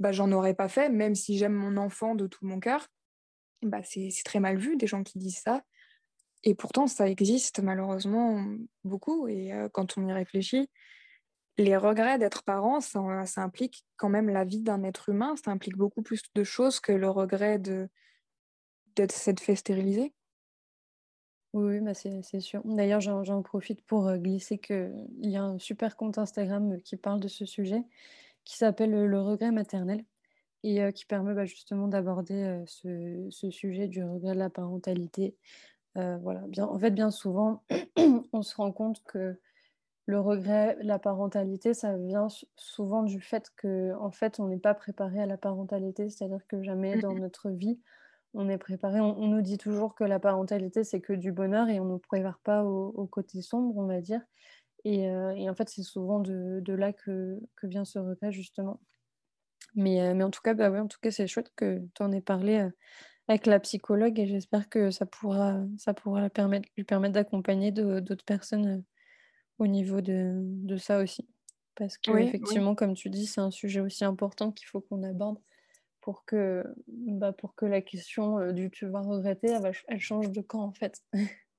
[0.00, 2.88] bah j'en aurais pas fait même si j'aime mon enfant de tout mon cœur
[3.62, 5.62] bah c'est très mal vu des gens qui disent ça.
[6.42, 8.44] Et pourtant ça existe malheureusement
[8.84, 9.28] beaucoup.
[9.28, 10.70] Et quand on y réfléchit
[11.58, 13.00] les regrets d'être parent ça,
[13.36, 15.34] implique quand même la vie d'un être humain.
[15.42, 17.88] Ça implique beaucoup plus de choses que le regret de
[18.94, 20.14] d'être fait stériliser
[21.64, 22.62] oui, bah c'est sûr.
[22.64, 27.28] D'ailleurs, j'en profite pour glisser qu'il y a un super compte Instagram qui parle de
[27.28, 27.82] ce sujet,
[28.44, 30.04] qui s'appelle Le regret maternel,
[30.62, 35.36] et qui permet bah, justement d'aborder ce, sujet du regret de la parentalité.
[35.94, 36.40] voilà.
[36.48, 37.64] Bien, en fait, bien souvent,
[38.32, 39.38] on se rend compte que
[40.06, 44.74] le regret, la parentalité, ça vient souvent du fait que, en fait, on n'est pas
[44.74, 47.80] préparé à la parentalité, c'est-à-dire que jamais dans notre vie,
[48.34, 49.00] on est préparé.
[49.00, 51.98] On, nous dit toujours que la parentalité, c'est que du bonheur et on ne nous
[51.98, 54.20] prépare pas au, côté sombre, on va dire.
[54.84, 58.80] Et, euh, en fait, c'est souvent de, là que, vient ce regret, justement.
[59.74, 62.12] Mais, euh, mais en tout cas, bah en tout cas, c'est chouette que tu en
[62.12, 62.70] aies parlé euh,
[63.28, 68.24] avec la psychologue et j'espère que ça pourra, ça pourra permettre, lui permettre d'accompagner d'autres
[68.24, 68.84] personnes
[69.58, 71.28] au niveau de, ça aussi.
[71.74, 75.38] Parce que, effectivement, comme tu dis, c'est un sujet aussi important qu'il faut qu'on aborde
[76.06, 79.56] pour que, bah, pour que la question euh, du tu vas regretter,
[79.88, 81.02] elle, change de camp en fait.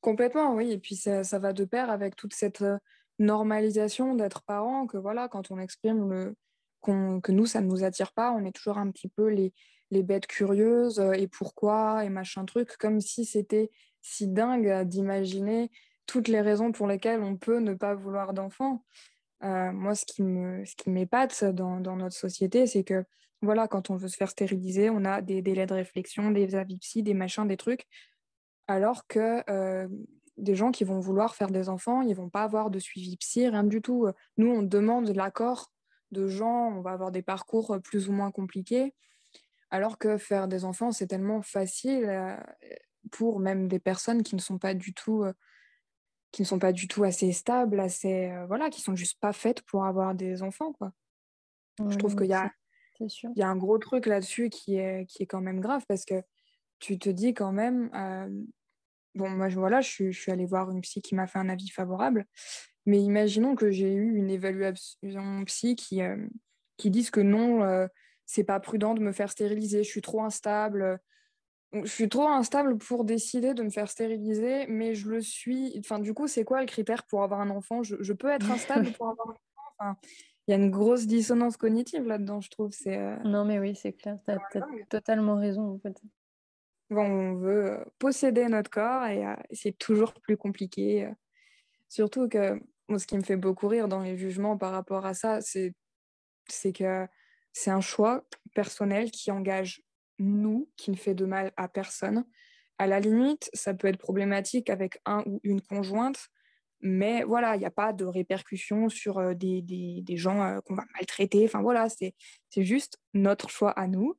[0.00, 0.72] Complètement, oui.
[0.72, 2.76] Et puis ça, ça, va de pair avec toute cette euh,
[3.20, 6.34] normalisation d'être parent, que voilà, quand on exprime le,
[6.82, 9.54] que nous, ça ne nous attire pas, on est toujours un petit peu les,
[9.92, 13.70] les bêtes curieuses euh, et pourquoi et machin truc, comme si c'était
[14.02, 15.70] si dingue d'imaginer
[16.06, 18.84] toutes les raisons pour lesquelles on peut ne pas vouloir d'enfant.
[19.40, 23.04] moi, qui me, ce qui m'épate dans, dans, notre société, c'est que
[23.44, 26.78] voilà, quand on veut se faire stériliser, on a des délais de réflexion, des avis
[26.78, 27.86] psy, des machins, des trucs.
[28.66, 29.88] Alors que euh,
[30.36, 33.48] des gens qui vont vouloir faire des enfants, ils vont pas avoir de suivi psy,
[33.48, 34.08] rien du tout.
[34.36, 35.72] Nous, on demande l'accord
[36.10, 38.94] de gens, on va avoir des parcours plus ou moins compliqués.
[39.70, 42.36] Alors que faire des enfants, c'est tellement facile euh,
[43.10, 45.32] pour même des personnes qui ne sont pas du tout, euh,
[46.30, 49.62] qui ne sont pas du tout assez stables, assez, voilà, qui sont juste pas faites
[49.62, 50.92] pour avoir des enfants, quoi.
[51.78, 52.50] je trouve qu'il y a,
[53.00, 56.04] il y a un gros truc là-dessus qui est, qui est quand même grave parce
[56.04, 56.22] que
[56.78, 57.90] tu te dis quand même,
[59.14, 61.48] bon, moi, voilà, je suis, je suis allée voir une psy qui m'a fait un
[61.48, 62.26] avis favorable,
[62.86, 66.00] mais imaginons que j'ai eu une évaluation psy qui,
[66.76, 67.88] qui dise que non,
[68.26, 71.00] c'est pas prudent de me faire stériliser, je suis trop instable.
[71.72, 75.76] Je suis trop instable pour décider de me faire stériliser, mais je le suis.
[75.80, 77.82] Enfin, du coup, c'est quoi le critère pour avoir un enfant?
[77.82, 79.40] Je, peux être instable pour avoir un enfant?
[79.78, 79.96] Enfin,
[80.46, 82.70] Il y a une grosse dissonance cognitive là-dedans, je trouve.
[82.72, 84.18] C'est, euh, Non, mais oui, c'est clair.
[84.26, 85.98] Tu as, totalement raison, en fait.
[86.90, 91.10] Bon, on veut euh, posséder notre corps et euh, c'est toujours plus compliqué.
[91.88, 92.60] Surtout que
[92.94, 95.74] ce qui me fait beaucoup rire dans les jugements par rapport à ça, c'est,
[96.48, 97.06] c'est que
[97.52, 99.82] c'est un choix personnel qui engage
[100.18, 102.24] nous, qui ne fait de mal à personne.
[102.78, 106.28] À la limite, ça peut être problématique avec un ou une conjointe,
[106.86, 110.84] mais voilà, il n'y a pas de répercussions sur des, des, des, gens qu'on va
[110.92, 111.42] maltraiter.
[111.46, 112.14] Enfin voilà, c'est
[112.58, 114.18] juste notre choix à nous.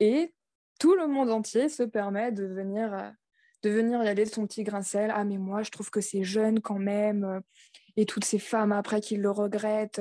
[0.00, 0.32] Et
[0.80, 3.12] tout le monde entier se permet de venir,
[3.62, 5.12] de venir y aller de son petit grincel.
[5.14, 7.42] Ah, mais moi, je trouve que c'est jeune quand même.
[7.96, 10.00] et toutes ces femmes après qui le regrettent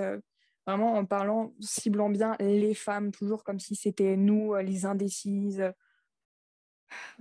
[0.65, 5.69] vraiment en parlant, ciblant bien les femmes, toujours comme si c'était nous, les indécises.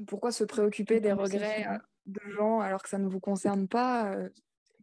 [0.07, 1.67] Pourquoi se préoccuper des regrets
[2.07, 4.17] de gens alors que ça ne vous concerne pas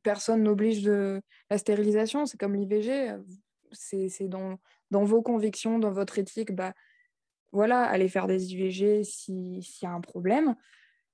[0.04, 3.18] Personne n'oblige de la stérilisation, c'est comme l'IVG,
[3.72, 4.60] c'est dans,
[4.92, 6.74] dans vos convictions, dans votre éthique, bah,
[7.52, 10.56] voilà, allez faire des IVG s'il y a un problème.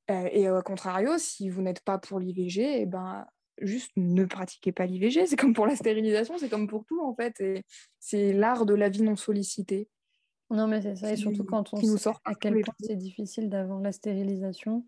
[0.10, 3.26] et au contrario, si vous n'êtes pas pour l'IVG, eh ben,
[3.62, 5.26] juste ne pratiquez pas l'IVG.
[5.28, 7.42] C'est comme pour la stérilisation, c'est comme pour tout en fait.
[8.00, 9.88] C'est l'art de la vie non sollicitée.
[10.50, 11.12] Non, mais c'est ça.
[11.12, 14.86] Et surtout quand on sait à quel point c'est difficile d'avoir la stérilisation,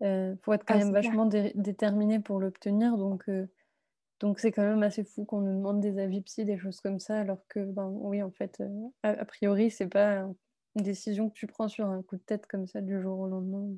[0.00, 2.96] il euh, faut être quand ah, même vachement déterminé pour l'obtenir.
[2.96, 3.46] Donc, euh,
[4.20, 7.00] donc c'est quand même assez fou qu'on nous demande des avis psy, des choses comme
[7.00, 10.26] ça, alors que, ben, oui, en fait, euh, a, a, priori, c'est pas
[10.76, 13.28] une décision que tu prends sur un coup de tête comme ça du jour au
[13.28, 13.76] lendemain.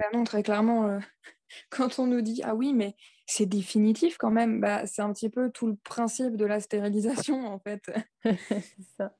[0.00, 0.98] Ben non, très clairement, euh,
[1.70, 5.28] quand on nous dit ah oui, mais c'est définitif quand même, bah, c'est un petit
[5.28, 7.82] peu tout le principe de la stérilisation en fait.
[8.24, 9.14] c'est ça.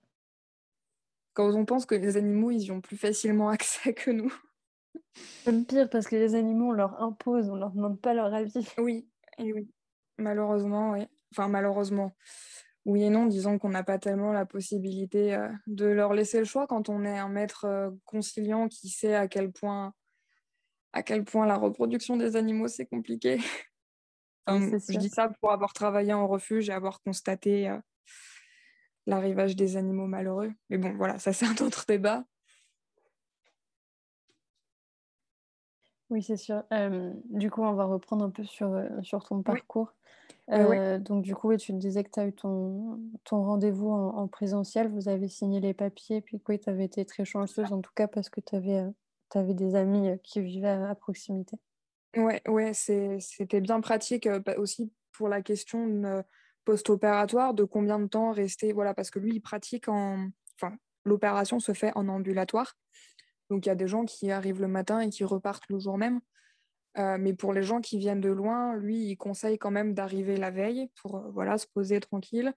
[1.35, 4.33] Quand on pense que les animaux, ils y ont plus facilement accès que nous.
[5.47, 8.53] Même pire, parce que les animaux, on leur impose, on leur demande pas leur avis.
[8.79, 9.71] Oui, et oui.
[10.19, 11.07] Malheureusement, oui.
[11.33, 12.15] Enfin, malheureusement.
[12.87, 16.45] Oui et non, disons qu'on n'a pas tellement la possibilité euh, de leur laisser le
[16.45, 19.93] choix quand on est un maître euh, conciliant qui sait à quel point
[20.93, 23.39] à quel point la reproduction des animaux, c'est compliqué.
[24.49, 27.79] je dis ça pour avoir travaillé en refuge et avoir constaté euh,
[29.07, 30.53] l'arrivage des animaux malheureux.
[30.69, 32.25] Mais bon, voilà, ça c'est un autre débat.
[36.11, 36.63] Oui, c'est sûr.
[36.73, 39.95] Euh, du coup, on va reprendre un peu sur, sur ton parcours.
[40.49, 44.89] Donc, du coup, tu te disais que tu as eu ton, ton rendez-vous en, présentiel,
[44.89, 48.09] vous avez signé les papiers, puis quoi, tu avais été très chanceuse en tout cas
[48.09, 48.85] parce que tu avais
[49.39, 51.57] avais des amis qui vivaient à, proximité.
[52.17, 56.25] Ouais, ouais c'était bien pratique aussi pour la question
[56.65, 58.73] post-opératoire, de combien de temps rester.
[58.73, 60.29] Voilà, parce que lui, il pratique en.
[60.57, 62.77] Enfin, l'opération se fait en ambulatoire.
[63.51, 65.99] Donc, il y a des gens qui arrivent le matin et qui repartent le jour
[65.99, 66.21] même.
[66.97, 70.51] mais pour les gens qui viennent de loin, lui, il conseille quand même d'arriver la
[70.51, 72.55] veille pour voilà, se poser tranquille,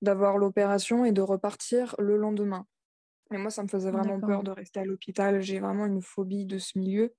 [0.00, 2.66] d'avoir l'opération et de repartir le lendemain.
[3.30, 5.42] Mais moi, ça me faisait vraiment peur de rester à l'hôpital.
[5.42, 7.14] J'ai vraiment une phobie de ce milieu.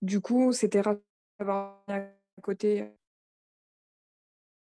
[0.00, 0.82] Du coup, c'était
[1.38, 2.00] d'avoir à
[2.42, 2.90] côté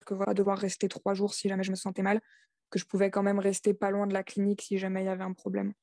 [0.05, 2.21] que voilà, devoir rester trois jours si jamais je me sentais mal,
[2.69, 5.09] que je pouvais quand même rester pas loin de la clinique si jamais il y
[5.09, 5.73] avait un problème.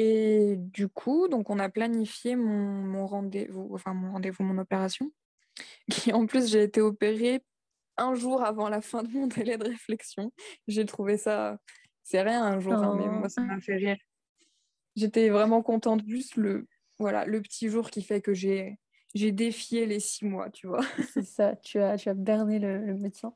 [0.00, 5.10] Et du coup, donc on a planifié mon, mon rendez-vous, enfin mon rendez-vous, mon opération,
[5.90, 7.42] qui en plus j'ai été opérée
[7.96, 10.32] un jour avant la fin de mon délai de réflexion.
[10.68, 11.58] J'ai trouvé ça
[12.08, 13.98] c'est rien un jour, hein, mais moi, ça m'a fait rire.
[14.96, 16.66] J'étais vraiment contente, juste le,
[16.98, 18.78] voilà, le petit jour qui fait que j'ai,
[19.14, 20.80] j'ai défié les six mois, tu vois.
[21.12, 23.34] C'est ça, tu as, tu as berné le, médecin.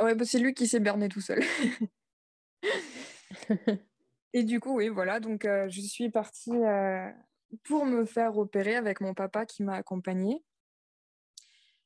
[0.00, 1.42] ouais, bah, c'est lui qui s'est berné tout seul.
[4.36, 7.08] Et du coup, oui, voilà, donc euh, je suis partie euh,
[7.62, 10.42] pour me faire opérer avec mon papa qui m'a accompagnée.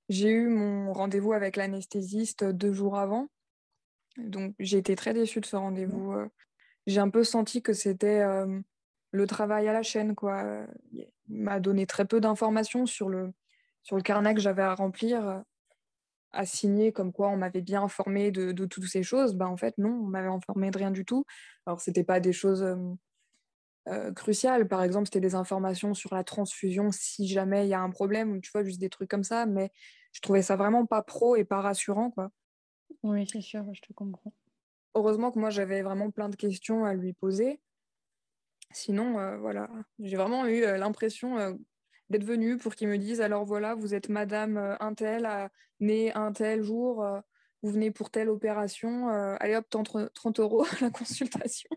[0.09, 3.29] J'ai eu mon rendez-vous avec l'anesthésiste deux jours avant.
[4.17, 6.13] Donc j'ai été très déçue de ce rendez-vous.
[6.13, 6.27] Euh.
[6.87, 8.59] J'ai un peu senti que c'était euh,
[9.11, 10.15] le travail à la chaîne.
[10.15, 10.67] Quoi.
[10.93, 13.31] Il m'a donné très peu d'informations sur le,
[13.83, 15.45] sur le carnet que j'avais à remplir,
[16.33, 19.35] à signer, comme quoi on m'avait bien informé de, toutes ces choses.
[19.35, 21.25] Bah, en fait, non, on m'avait informé de rien du tout.
[21.67, 22.65] Alors, c'était pas des choses
[24.15, 24.69] cruciales.
[24.69, 28.33] Par exemple, c'était des informations sur la transfusion si jamais il y a un problème,
[28.33, 29.47] ou tu vois, juste des trucs comme ça.
[29.47, 29.71] Mais
[30.13, 32.31] je trouvais ça vraiment pas pro et pas rassurant, quoi.
[33.03, 34.33] Oui, c'est sûr, je te comprends.
[34.95, 37.61] Heureusement que moi, j'avais vraiment plein de questions à lui poser.
[38.73, 41.59] Sinon, voilà, j'ai vraiment eu l'impression
[42.11, 45.29] d'être venue pour qu'il me dise alors voilà, vous êtes madame un tel,
[45.81, 47.05] née un tel jour,
[47.63, 51.71] vous venez pour telle opération, allez hop, 30 euros la consultation.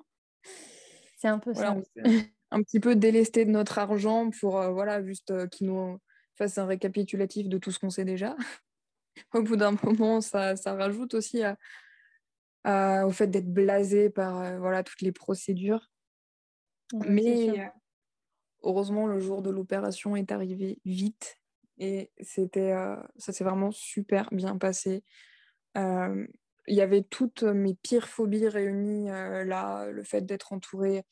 [1.17, 1.75] C'est un peu ça.
[2.53, 5.99] Un petit peu délesté de notre argent pour, voilà, juste qu'il nous
[6.35, 8.35] fasse un récapitulatif de tout ce qu'on sait déjà.
[9.33, 11.43] Au bout d'un moment, ça, ça, rajoute aussi
[12.63, 15.89] à, au fait d'être blasé par voilà, toutes les procédures.
[17.07, 17.71] Mais
[18.63, 21.37] heureusement, le jour de l'opération est arrivé vite
[21.77, 25.03] et c'était, euh, ça s'est vraiment super bien passé.
[25.77, 26.27] Euh,
[26.67, 31.03] il y avait toutes mes pires phobies réunies euh, là, le fait d'être entourée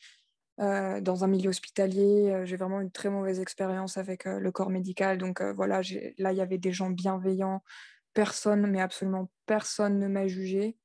[0.58, 2.42] dans un milieu hospitalier.
[2.44, 5.18] J'ai vraiment une très mauvaise expérience avec le corps médical.
[5.18, 5.80] Donc voilà,
[6.18, 7.64] là, il y avait des gens bienveillants.
[8.14, 10.78] Personne, mais absolument personne ne m'a jugée.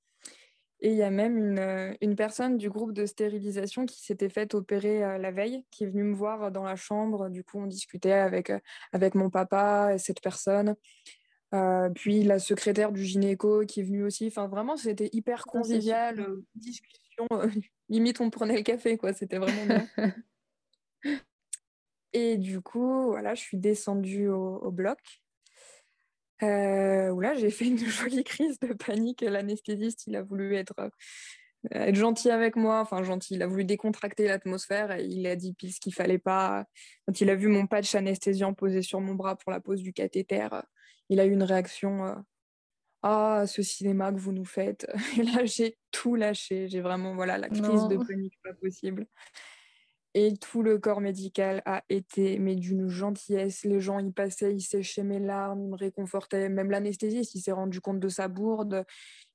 [0.80, 4.28] Et il y a même une, euh, une, personne du groupe de stérilisation qui s'était
[4.28, 7.30] faite opérer euh, la veille, qui est venue me voir dans la chambre.
[7.30, 8.58] Du coup, on discutait avec, euh,
[8.92, 10.74] avec mon papa et cette personne.
[11.94, 14.26] puis la secrétaire du gynéco qui est venue aussi.
[14.26, 16.26] Enfin, vraiment, c'était hyper convivial.
[16.54, 17.28] discussion,
[17.88, 19.12] limite, on prenait le café, quoi.
[19.12, 19.86] C'était vraiment bien.
[22.12, 24.98] et du coup, voilà, je suis descendue au, au bloc.
[26.44, 29.22] Euh, où là, j'ai fait une jolie crise de panique.
[29.22, 30.88] L'anesthésiste, il a voulu être, euh,
[31.70, 35.54] être gentil avec moi, enfin gentil, il a voulu décontracter l'atmosphère et il a dit
[35.54, 36.64] pile ce qu'il fallait pas.
[37.06, 39.92] Quand il a vu mon patch anesthésiant posé sur mon bras pour la pose du
[39.92, 40.48] cathéter,
[41.08, 42.14] il a eu une réaction euh,
[43.02, 44.86] Ah, ce cinéma que vous nous faites.
[45.18, 46.68] Et là, j'ai tout lâché.
[46.68, 49.06] J'ai vraiment, voilà, la crise de panique pas possible.
[50.16, 53.64] Et tout le corps médical a été, mais d'une gentillesse.
[53.64, 56.48] Les gens y passaient, ils séchaient mes larmes, ils me réconfortaient.
[56.48, 58.84] Même l'anesthésiste, il s'est rendu compte de sa bourde.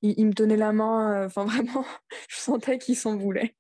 [0.01, 1.23] Il, me tenait la main.
[1.23, 1.83] Euh, enfin, vraiment,
[2.29, 3.55] je sentais qu'il s'en voulait.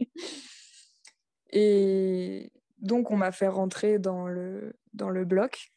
[1.51, 5.73] Et donc, on m'a fait rentrer dans le, dans le bloc,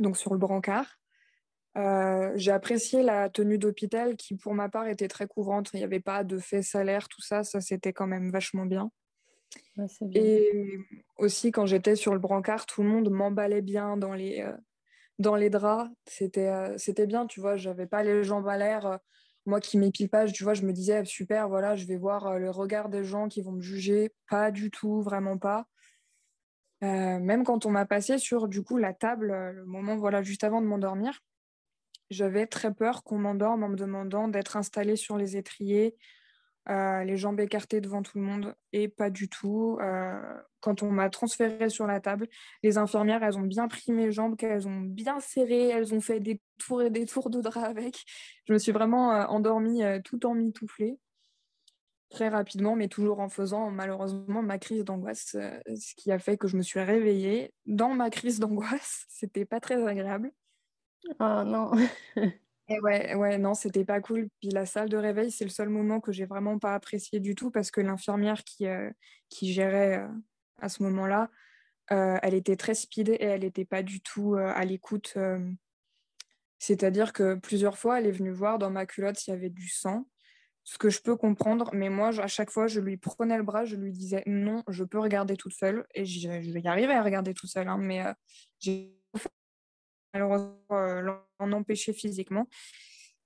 [0.00, 0.98] donc sur le brancard.
[1.76, 5.70] Euh, j'ai apprécié la tenue d'hôpital qui, pour ma part, était très couvrante.
[5.74, 7.44] Il n'y avait pas de fait salaire, tout ça.
[7.44, 8.90] Ça, c'était quand même vachement bien
[10.12, 10.78] et
[11.18, 14.56] aussi, quand j'étais sur le brancard, tout le monde m'emballait bien dans les, euh,
[15.18, 15.90] dans les draps.
[16.06, 17.56] C'était euh, c'était bien, tu vois.
[17.56, 18.86] J'avais pas les jambes à l'air.
[18.86, 18.96] Euh,
[19.44, 22.50] moi qui m'épile pas, tu vois, je me disais, super, voilà, je vais voir le
[22.50, 24.12] regard des gens qui vont me juger.
[24.28, 25.66] Pas du tout, vraiment pas.
[26.80, 30.60] même quand on m'a passé sur, du coup, la table, le moment, voilà, juste avant
[30.60, 31.20] de m'endormir,
[32.10, 35.96] j'avais très peur qu'on m'endorme en me demandant d'être installée sur les étriers,
[36.68, 39.78] euh, les jambes écartées devant tout le monde et pas du tout.
[39.80, 40.20] Euh,
[40.60, 42.28] quand on m'a transféré sur la table,
[42.62, 46.18] les infirmières, elles ont bien pris mes jambes, qu'elles ont bien serré, elles ont fait
[46.18, 48.04] des tours et des tours de drap avec.
[48.46, 50.98] Je me suis vraiment euh, endormie tout en mitouflée
[52.10, 56.46] très rapidement, mais toujours en faisant malheureusement ma crise d'angoisse, ce qui a fait que
[56.46, 59.04] je me suis réveillée dans ma crise d'angoisse.
[59.08, 60.32] C'était pas très agréable.
[61.20, 61.72] Oh non
[62.68, 64.28] Et ouais, ouais, non, c'était pas cool.
[64.40, 67.34] Puis la salle de réveil, c'est le seul moment que j'ai vraiment pas apprécié du
[67.36, 68.90] tout parce que l'infirmière qui, euh,
[69.40, 70.08] gérait euh,
[70.60, 71.30] à ce moment-là,
[71.92, 75.16] euh, elle était très speed et elle n'était pas du tout à l'écoute.
[76.58, 79.68] C'est-à-dire que plusieurs fois, elle est venue voir dans ma culotte s'il y avait du
[79.68, 80.08] sang,
[80.64, 83.64] ce que je peux comprendre, mais moi, à chaque fois, je lui prenais le bras,
[83.64, 87.02] je lui disais non, je peux regarder toute seule et je vais y arriver à
[87.04, 88.02] regarder toute seule, hein, mais
[90.16, 91.02] malheureusement euh,
[91.40, 92.48] l'en empêcher physiquement.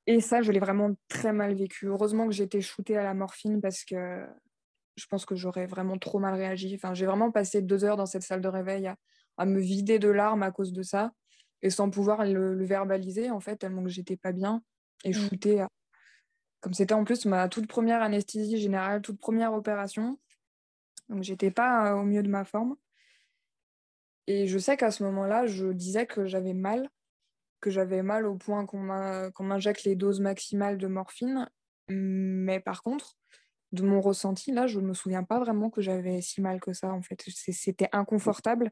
[0.07, 1.87] Et ça, je l'ai vraiment très mal vécu.
[1.87, 4.27] Heureusement que j'ai été shootée à la morphine parce que
[4.97, 6.75] je pense que j'aurais vraiment trop mal réagi.
[6.75, 8.91] Enfin, j'ai vraiment passé deux heures dans cette salle de réveil
[9.37, 11.13] à, me vider de larmes à cause de ça
[11.63, 14.63] et sans pouvoir le, verbaliser en fait, tellement que j'étais pas bien
[15.05, 15.15] et mmh.
[15.15, 15.65] shootée.
[16.61, 20.19] Comme c'était en plus ma toute première anesthésie générale, toute première opération,
[21.09, 22.77] donc j'étais pas euh, au mieux de ma forme.
[24.31, 26.89] Et je sais qu'à ce moment-là, je disais que j'avais mal,
[27.61, 28.79] que j'avais mal au point qu'on
[29.41, 31.51] m'injecte les doses maximales de morphine.
[31.89, 33.17] Mais par contre,
[33.73, 36.73] de mon ressenti, là, je ne me souviens pas vraiment que j'avais si mal que
[36.73, 37.21] ça, en fait.
[37.27, 38.71] C'était inconfortable,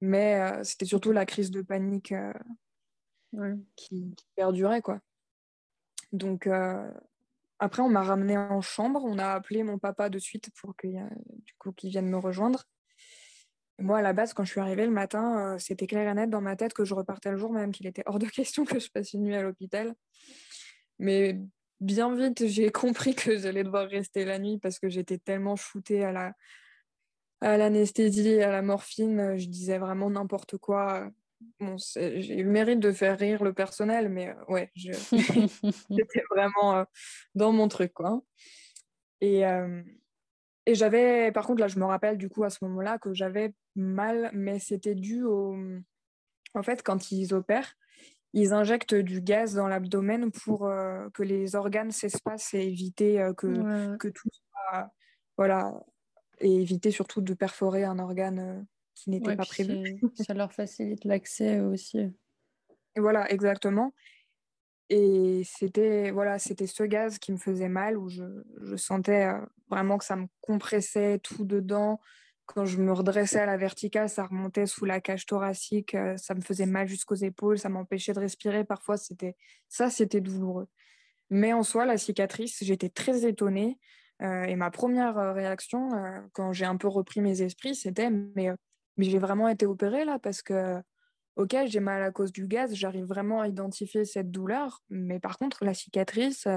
[0.00, 4.98] mais euh, c'était surtout la crise de panique euh, qui, perdurait, quoi.
[6.10, 6.90] Donc, euh,
[7.60, 9.04] après, on m'a ramené en chambre.
[9.04, 12.66] On a appelé mon papa de suite pour qu'il vienne me rejoindre.
[13.78, 16.30] Moi, à la base, quand je suis arrivée le matin, euh, c'était clair et net
[16.30, 18.78] dans ma tête que je repartais le jour même, qu'il était hors de question que
[18.78, 19.94] je passe une nuit à l'hôpital.
[20.98, 21.38] Mais
[21.80, 26.04] bien vite, j'ai compris que j'allais devoir rester la nuit parce que j'étais tellement shootée
[26.04, 26.32] à la,
[27.42, 31.10] à l'anesthésie, à la morphine, je disais vraiment n'importe quoi.
[31.60, 35.02] J'ai eu le mérite de faire rire le personnel, mais ouais, j'étais
[36.30, 36.86] vraiment
[37.34, 38.22] dans mon truc, quoi.
[39.20, 39.44] Et,
[40.66, 43.54] et j'avais, par contre, là, je me rappelle du coup à ce moment-là que j'avais
[43.74, 45.56] mal, mais c'était dû au.
[46.54, 47.74] En fait, quand ils opèrent,
[48.32, 50.70] ils injectent du gaz dans l'abdomen pour
[51.14, 54.90] que les organes s'espacent et éviter que, que tout soit.
[55.36, 55.74] Voilà,
[56.40, 58.62] et éviter surtout de perforer un organe euh,
[58.94, 60.00] qui n'était pas prévu.
[60.14, 62.10] Ça leur facilite l'accès aussi.
[62.96, 63.92] Voilà, exactement.
[64.88, 68.24] Et c'était voilà, c'était ce gaz qui me faisait mal, où je,
[68.62, 69.32] je, sentais
[69.68, 72.00] vraiment que ça me compressait tout dedans.
[72.46, 76.40] Quand je me redressais à la verticale, ça remontait sous la cage thoracique, ça me
[76.40, 78.64] faisait mal jusqu'aux épaules, ça m'empêchait de respirer.
[78.64, 79.34] Parfois, c'était
[79.68, 80.68] ça, c'était douloureux.
[81.30, 83.80] Mais en soi, la cicatrice, j'étais très étonnée.
[84.20, 85.90] Et ma première réaction,
[86.32, 88.50] quand j'ai un peu repris mes esprits, c'était mais,
[88.96, 90.80] mais j'ai vraiment été opérée là parce que,
[91.36, 95.38] ok, j'ai mal à cause du gaz, j'arrive vraiment à identifier cette douleur, mais par
[95.38, 96.48] contre, la cicatrice,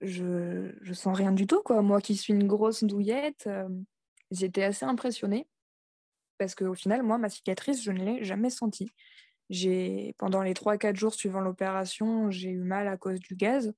[0.00, 1.62] je, je sens rien du tout.
[1.62, 1.82] Quoi.
[1.82, 3.48] Moi qui suis une grosse douillette,
[4.30, 5.48] j'étais assez impressionnée
[6.38, 8.92] parce qu'au final, moi, ma cicatrice, je ne l'ai jamais sentie.
[9.48, 13.72] J'ai, pendant les 3-4 jours suivant l'opération, j'ai eu mal à cause du gaz.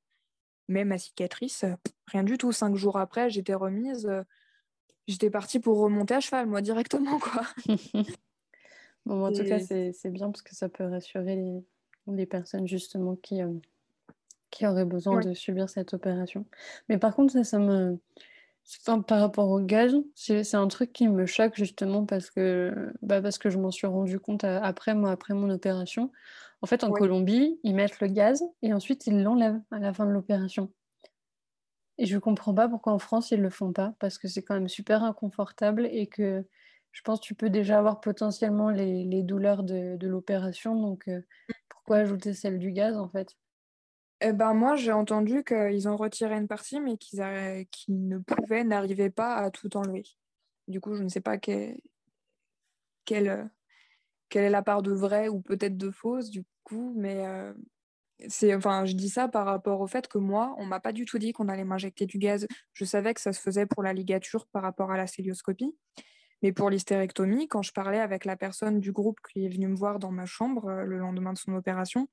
[0.69, 1.75] Mais ma cicatrice, euh,
[2.07, 2.53] rien du tout.
[2.53, 4.07] Cinq jours après, j'étais remise.
[4.07, 4.23] Euh,
[5.07, 7.19] j'étais partie pour remonter à cheval, moi, directement.
[7.19, 7.43] quoi.
[9.09, 11.65] bon, en tout cas, c'est bien parce que ça peut rassurer les,
[12.07, 13.53] les personnes justement qui, euh,
[14.51, 16.45] qui auraient besoin de subir cette opération.
[16.89, 17.99] Mais par contre, ça, ça me.
[18.81, 23.23] Enfin, par rapport au gaz, c'est un truc qui me choque justement parce que, bah
[23.23, 26.13] parce que je m'en suis rendu compte après, moi, après mon opération.
[26.61, 30.05] En fait, en Colombie, ils mettent le gaz et ensuite ils l'enlèvent à la fin
[30.05, 30.71] de l'opération.
[31.97, 34.29] Et je ne comprends pas pourquoi en France ils ne le font pas, parce que
[34.29, 36.45] c'est quand même super inconfortable et que
[36.93, 40.75] je pense que tu peux déjà avoir potentiellement les, douleurs de, l'opération.
[40.81, 41.21] Donc euh,
[41.69, 43.37] pourquoi ajouter celle du gaz en fait?
[44.21, 49.11] Eh ben moi, j'ai entendu qu'ils ont retiré une partie, mais qu'ils ne pouvaient, n'arrivaient
[49.11, 50.05] pas à tout enlever.
[50.67, 51.79] Du coup, je ne sais pas quelle,
[53.05, 57.55] quelle est la part de vrai ou peut-être de fausse du coup, mais euh,
[58.29, 61.05] c'est, enfin, je dis ça par rapport au fait que moi, on m'a pas du
[61.05, 62.47] tout dit qu'on allait m'injecter du gaz.
[62.73, 65.77] Je savais que ça se faisait pour la ligature par rapport à la célioscopie,
[66.43, 69.77] mais pour l'hystérectomie, quand je parlais avec la personne du groupe qui est venue me
[69.77, 72.09] voir dans ma chambre euh, le lendemain de son opération,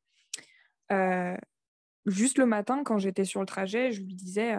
[0.92, 1.36] euh,
[2.06, 4.56] juste le matin, quand j'étais sur le trajet, je lui disais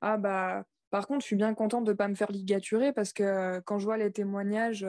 [0.00, 3.12] ah bah par contre, je suis bien contente de ne pas me faire ligaturer parce
[3.12, 4.84] que quand je vois les témoignages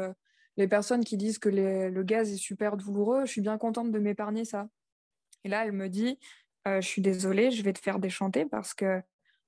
[0.57, 3.99] les personnes qui disent que le gaz est super douloureux, je suis bien contente de
[3.99, 4.67] m'épargner ça.
[5.43, 6.19] Et là, elle me dit,
[6.67, 9.01] euh, je suis désolée, je vais te faire déchanter parce que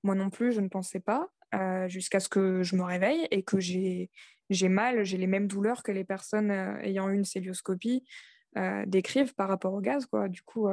[0.04, 3.44] moi non plus, je ne pensais pas euh, jusqu'à ce que je me réveille et
[3.44, 4.10] que j'ai
[4.70, 8.04] mal, j'ai les mêmes douleurs que les personnes euh, ayant eu une célioscopie
[8.86, 10.06] décrivent par rapport au gaz.
[10.06, 10.30] Quoi.
[10.30, 10.68] Du coup,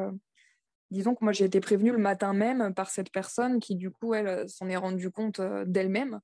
[0.90, 4.12] disons que moi, j'ai été prévenue le matin même par cette personne qui, du coup,
[4.12, 6.20] elle s'en est rendue compte d'elle-même.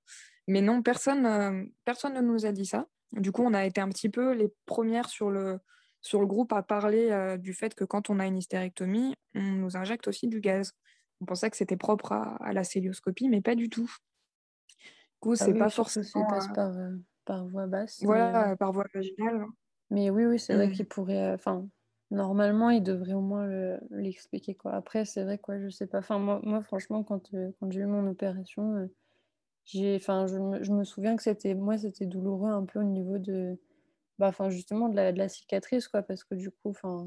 [0.48, 2.86] Mais non, personne, personne ne nous a dit ça.
[3.12, 5.58] Du coup, on a été un petit peu les premières sur le,
[6.06, 9.42] sur le groupe à parler euh, du fait que quand on a une hystérectomie, on
[9.42, 10.72] nous injecte aussi du gaz.
[11.20, 13.90] On pensait que c'était propre à, la célioscopie, mais pas du tout.
[14.68, 16.26] Du coup, ah c'est pas forcément.
[16.28, 16.90] passe euh, par, euh,
[17.26, 18.02] par voie basse.
[18.02, 19.44] Voilà, par voie vaginale.
[19.90, 20.72] Mais oui, oui, c'est vrai mmh.
[20.72, 21.32] qu'il pourrait.
[21.32, 21.68] Enfin,
[22.10, 23.46] normalement, il devrait au moins
[23.90, 24.54] l'expliquer.
[24.54, 24.72] quoi.
[24.72, 25.98] Après, c'est vrai, quoi, je sais pas.
[25.98, 28.88] Enfin, moi, moi franchement, quand, quand j'ai eu mon opération
[29.96, 33.18] enfin, je me, je me, souviens que c'était, moi, c'était douloureux un peu au niveau
[33.18, 33.58] de,
[34.18, 37.06] bah, enfin, justement, de la, de la, cicatrice, quoi, parce que du coup, enfin,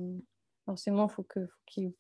[0.65, 1.93] forcément, faut que, faut qu'il,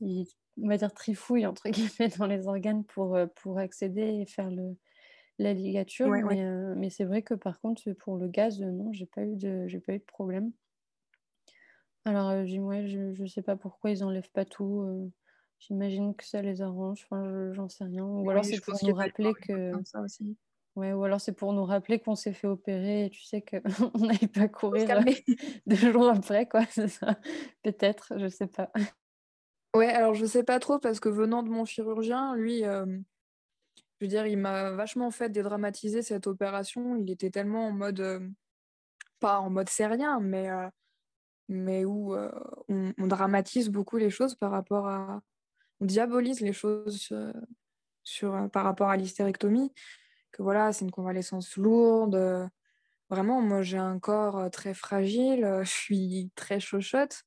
[0.00, 4.50] on va dire, trifouille entre guillemets dans les organes pour, euh, pour accéder et faire
[4.50, 4.76] le,
[5.38, 6.08] la ligature.
[6.08, 9.36] mais, euh, mais c'est vrai que par contre, pour le gaz, non, j'ai pas eu
[9.36, 10.52] de, j'ai pas eu de problème.
[12.04, 15.10] Alors, euh, je, je sais pas pourquoi ils enlèvent pas tout.
[15.58, 18.04] J'imagine que ça les arrange, enfin, j'en sais rien.
[18.04, 19.72] Ou alors c'est pour nous rappeler que.
[20.76, 23.62] Ouais, ou alors c'est pour nous rappeler qu'on s'est fait opérer et tu sais qu'on
[23.98, 25.00] n'allait pas courir euh,
[25.66, 27.18] deux jours après, quoi, c'est ça.
[27.62, 28.70] Peut-être, je sais pas.
[29.74, 32.84] Ouais, alors je sais pas trop parce que venant de mon chirurgien, lui, euh,
[34.00, 36.96] je veux dire, il m'a vachement fait dédramatiser cette opération.
[36.96, 38.20] Il était tellement en mode, euh,
[39.20, 40.48] pas en mode sérien, mais,
[41.48, 42.14] mais où
[42.68, 45.22] on, dramatise beaucoup les choses par rapport à,
[45.80, 47.32] on diabolise les choses euh,
[48.02, 49.72] sur, euh, par rapport à l'hystérectomie,
[50.32, 52.50] que voilà, c'est une convalescence lourde.
[53.10, 57.22] Vraiment, moi, j'ai un corps euh, très fragile, je suis très chochotte.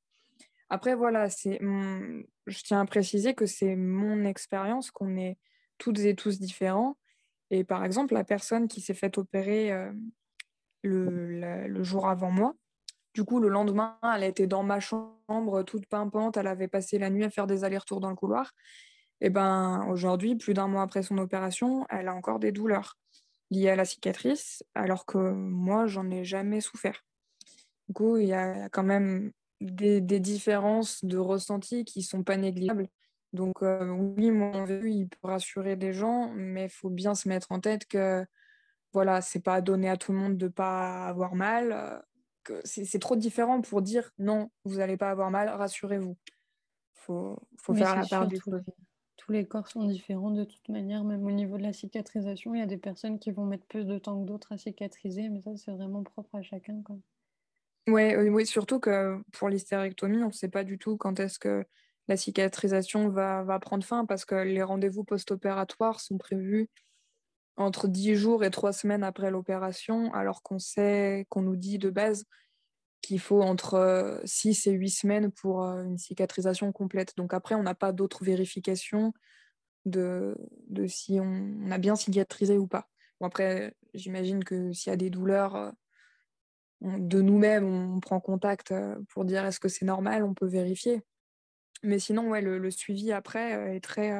[0.70, 5.38] Après, voilà, c'est je tiens à préciser que c'est mon expérience, qu'on est
[5.80, 6.98] toutes et tous différents
[7.50, 9.72] Et par exemple, la personne qui s'est fait opérer
[10.84, 12.56] le, le, jour avant moi,
[13.16, 16.38] du coup, le lendemain, elle était dans ma chambre, toute pimpante.
[16.38, 18.54] Elle avait passé la nuit à faire des allers-retours dans le couloir.
[19.22, 22.98] Et ben aujourd'hui, plus d'un mois après son opération, elle a encore des douleurs
[23.52, 27.04] liées à la cicatrice, alors que moi, j'en ai jamais souffert.
[27.88, 32.88] Du coup, il y a quand même des, différences de ressenti qui sont pas négligeables.
[33.34, 37.52] Donc euh, oui, mon il peut rassurer des gens, mais il faut bien se mettre
[37.52, 38.26] en tête que
[38.94, 41.72] voilà, c'est pas donné à tout le monde de pas avoir mal.
[41.72, 42.00] Euh,
[42.44, 46.18] que c'est trop différent pour dire non, vous n'allez pas avoir mal, rassurez-vous.
[46.28, 48.64] Il faut, faut faire la part des choses
[49.20, 52.56] tous les corps sont différents de toute manière, même au niveau de la cicatrisation.
[52.56, 55.28] Il y a des personnes qui vont mettre plus de temps que d'autres à cicatriser,
[55.28, 56.82] mais ça, c'est vraiment propre à chacun.
[56.84, 56.98] Quoi.
[57.90, 61.66] Ouais, oui, surtout que pour l'hystérectomie, on ne sait pas du tout quand est-ce que
[62.10, 66.68] la cicatrisation va, prendre fin, parce que les rendez-vous post-opératoires sont prévus
[67.55, 71.91] entre 10 jours et 3 semaines après l'opération, alors qu'on sait, qu'on nous dit de
[71.91, 72.26] base
[73.01, 77.16] qu'il faut entre 6 et 8 semaines pour une cicatrisation complète.
[77.16, 79.14] Donc après, on n'a pas d'autres vérifications
[79.86, 80.36] de,
[80.88, 82.89] si on, a bien cicatrisé ou pas.
[83.20, 85.74] Bon, après, j'imagine que s'il y a des douleurs,
[86.82, 88.74] de nous-mêmes, on prend contact
[89.10, 91.03] pour dire est-ce que c'est normal, on peut vérifier.
[91.84, 94.12] Mais sinon, ouais, le, suivi après est très,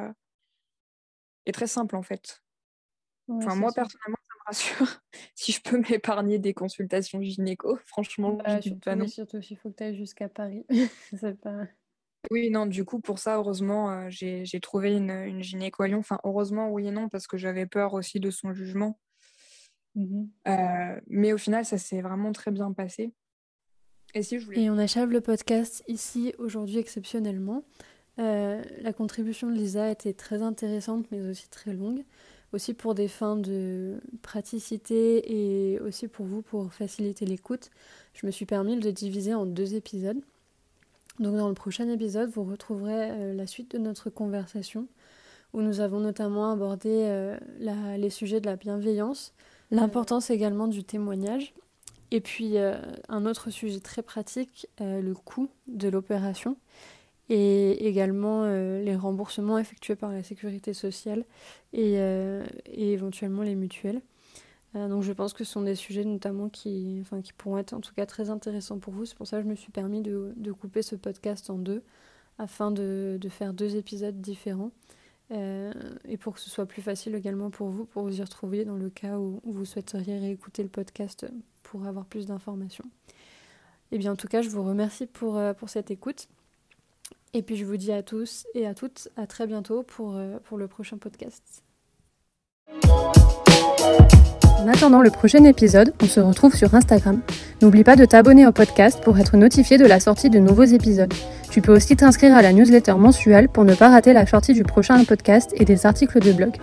[1.46, 2.42] est très simple en fait.
[3.28, 4.18] enfin, moi, personnellement,
[5.36, 9.08] si je peux m'épargner des consultations gynéco, franchement, bah, je pas non.
[9.08, 10.66] Surtout s'il faut que tu ailles jusqu'à Paris.
[11.42, 11.68] pas...
[12.32, 16.00] Oui, non, du coup, pour ça, heureusement, euh, j'ai trouvé une, une gynéco à Lyon.
[16.00, 19.00] Enfin, heureusement, oui et non, parce que j'avais peur aussi de son jugement.
[19.96, 23.14] Mmh euh, mais au final, ça s'est vraiment très bien passé.
[24.16, 24.62] Et, si je voulais...
[24.64, 27.64] et on achève le podcast ici aujourd'hui exceptionnellement.
[28.20, 32.04] Euh, la contribution de Lisa était très intéressante, mais aussi très longue
[32.54, 37.70] aussi pour des fins de praticité et aussi pour vous pour faciliter l'écoute,
[38.14, 40.20] je me suis permis de diviser en deux épisodes.
[41.20, 44.88] Donc dans le prochain épisode, vous retrouverez euh, la suite de notre conversation
[45.54, 47.38] où nous avons notamment abordé euh,
[47.98, 49.34] les sujets de la bienveillance,
[49.72, 51.54] l'importance également du témoignage
[52.12, 52.76] et puis euh,
[53.08, 56.58] un autre sujet très pratique, le coût de l'opération
[57.30, 61.26] et également euh, les remboursements effectués par la sécurité sociale
[61.74, 64.02] et, euh, éventuellement les mutuelles.
[64.76, 67.74] Euh, donc je pense que ce sont des sujets notamment qui, enfin, qui pourront être
[67.74, 69.06] en tout cas très intéressants pour vous.
[69.06, 71.84] C'est pour ça que je me suis permis de, couper ce podcast en deux
[72.40, 74.72] afin de, faire deux épisodes différents.
[75.32, 78.76] et pour que ce soit plus facile également pour vous, pour vous y retrouver dans
[78.76, 81.28] le cas où vous souhaiteriez réécouter le podcast
[81.70, 82.86] pour avoir plus d'informations.
[83.92, 86.28] Et eh bien en tout cas, je vous remercie pour, pour cette écoute.
[87.34, 90.40] Et puis je vous dis à tous et à toutes à très bientôt pour, euh,
[90.46, 91.64] pour le prochain podcast.
[94.60, 97.22] En attendant le prochain épisode, on se retrouve sur Instagram.
[97.62, 101.14] N'oublie pas de t'abonner au podcast pour être notifié de la sortie de nouveaux épisodes.
[101.52, 104.64] Tu peux aussi t'inscrire à la newsletter mensuelle pour ne pas rater la sortie du
[104.64, 106.58] prochain podcast et des articles de blog.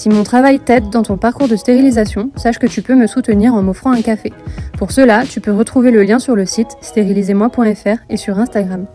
[0.00, 3.52] Si mon travail t'aide dans ton parcours de stérilisation, sache que tu peux me soutenir
[3.52, 4.32] en m'offrant un café.
[4.78, 8.86] Pour cela, tu peux retrouver le lien sur le site stérilisez-moi.fr et sur Instagram.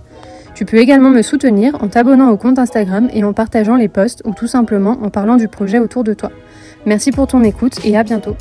[0.55, 4.23] Tu peux également me soutenir en t'abonnant au compte Instagram et en partageant les posts
[4.25, 6.31] ou tout simplement en parlant du projet autour de toi.
[6.87, 8.35] Merci pour ton écoute et à bientôt.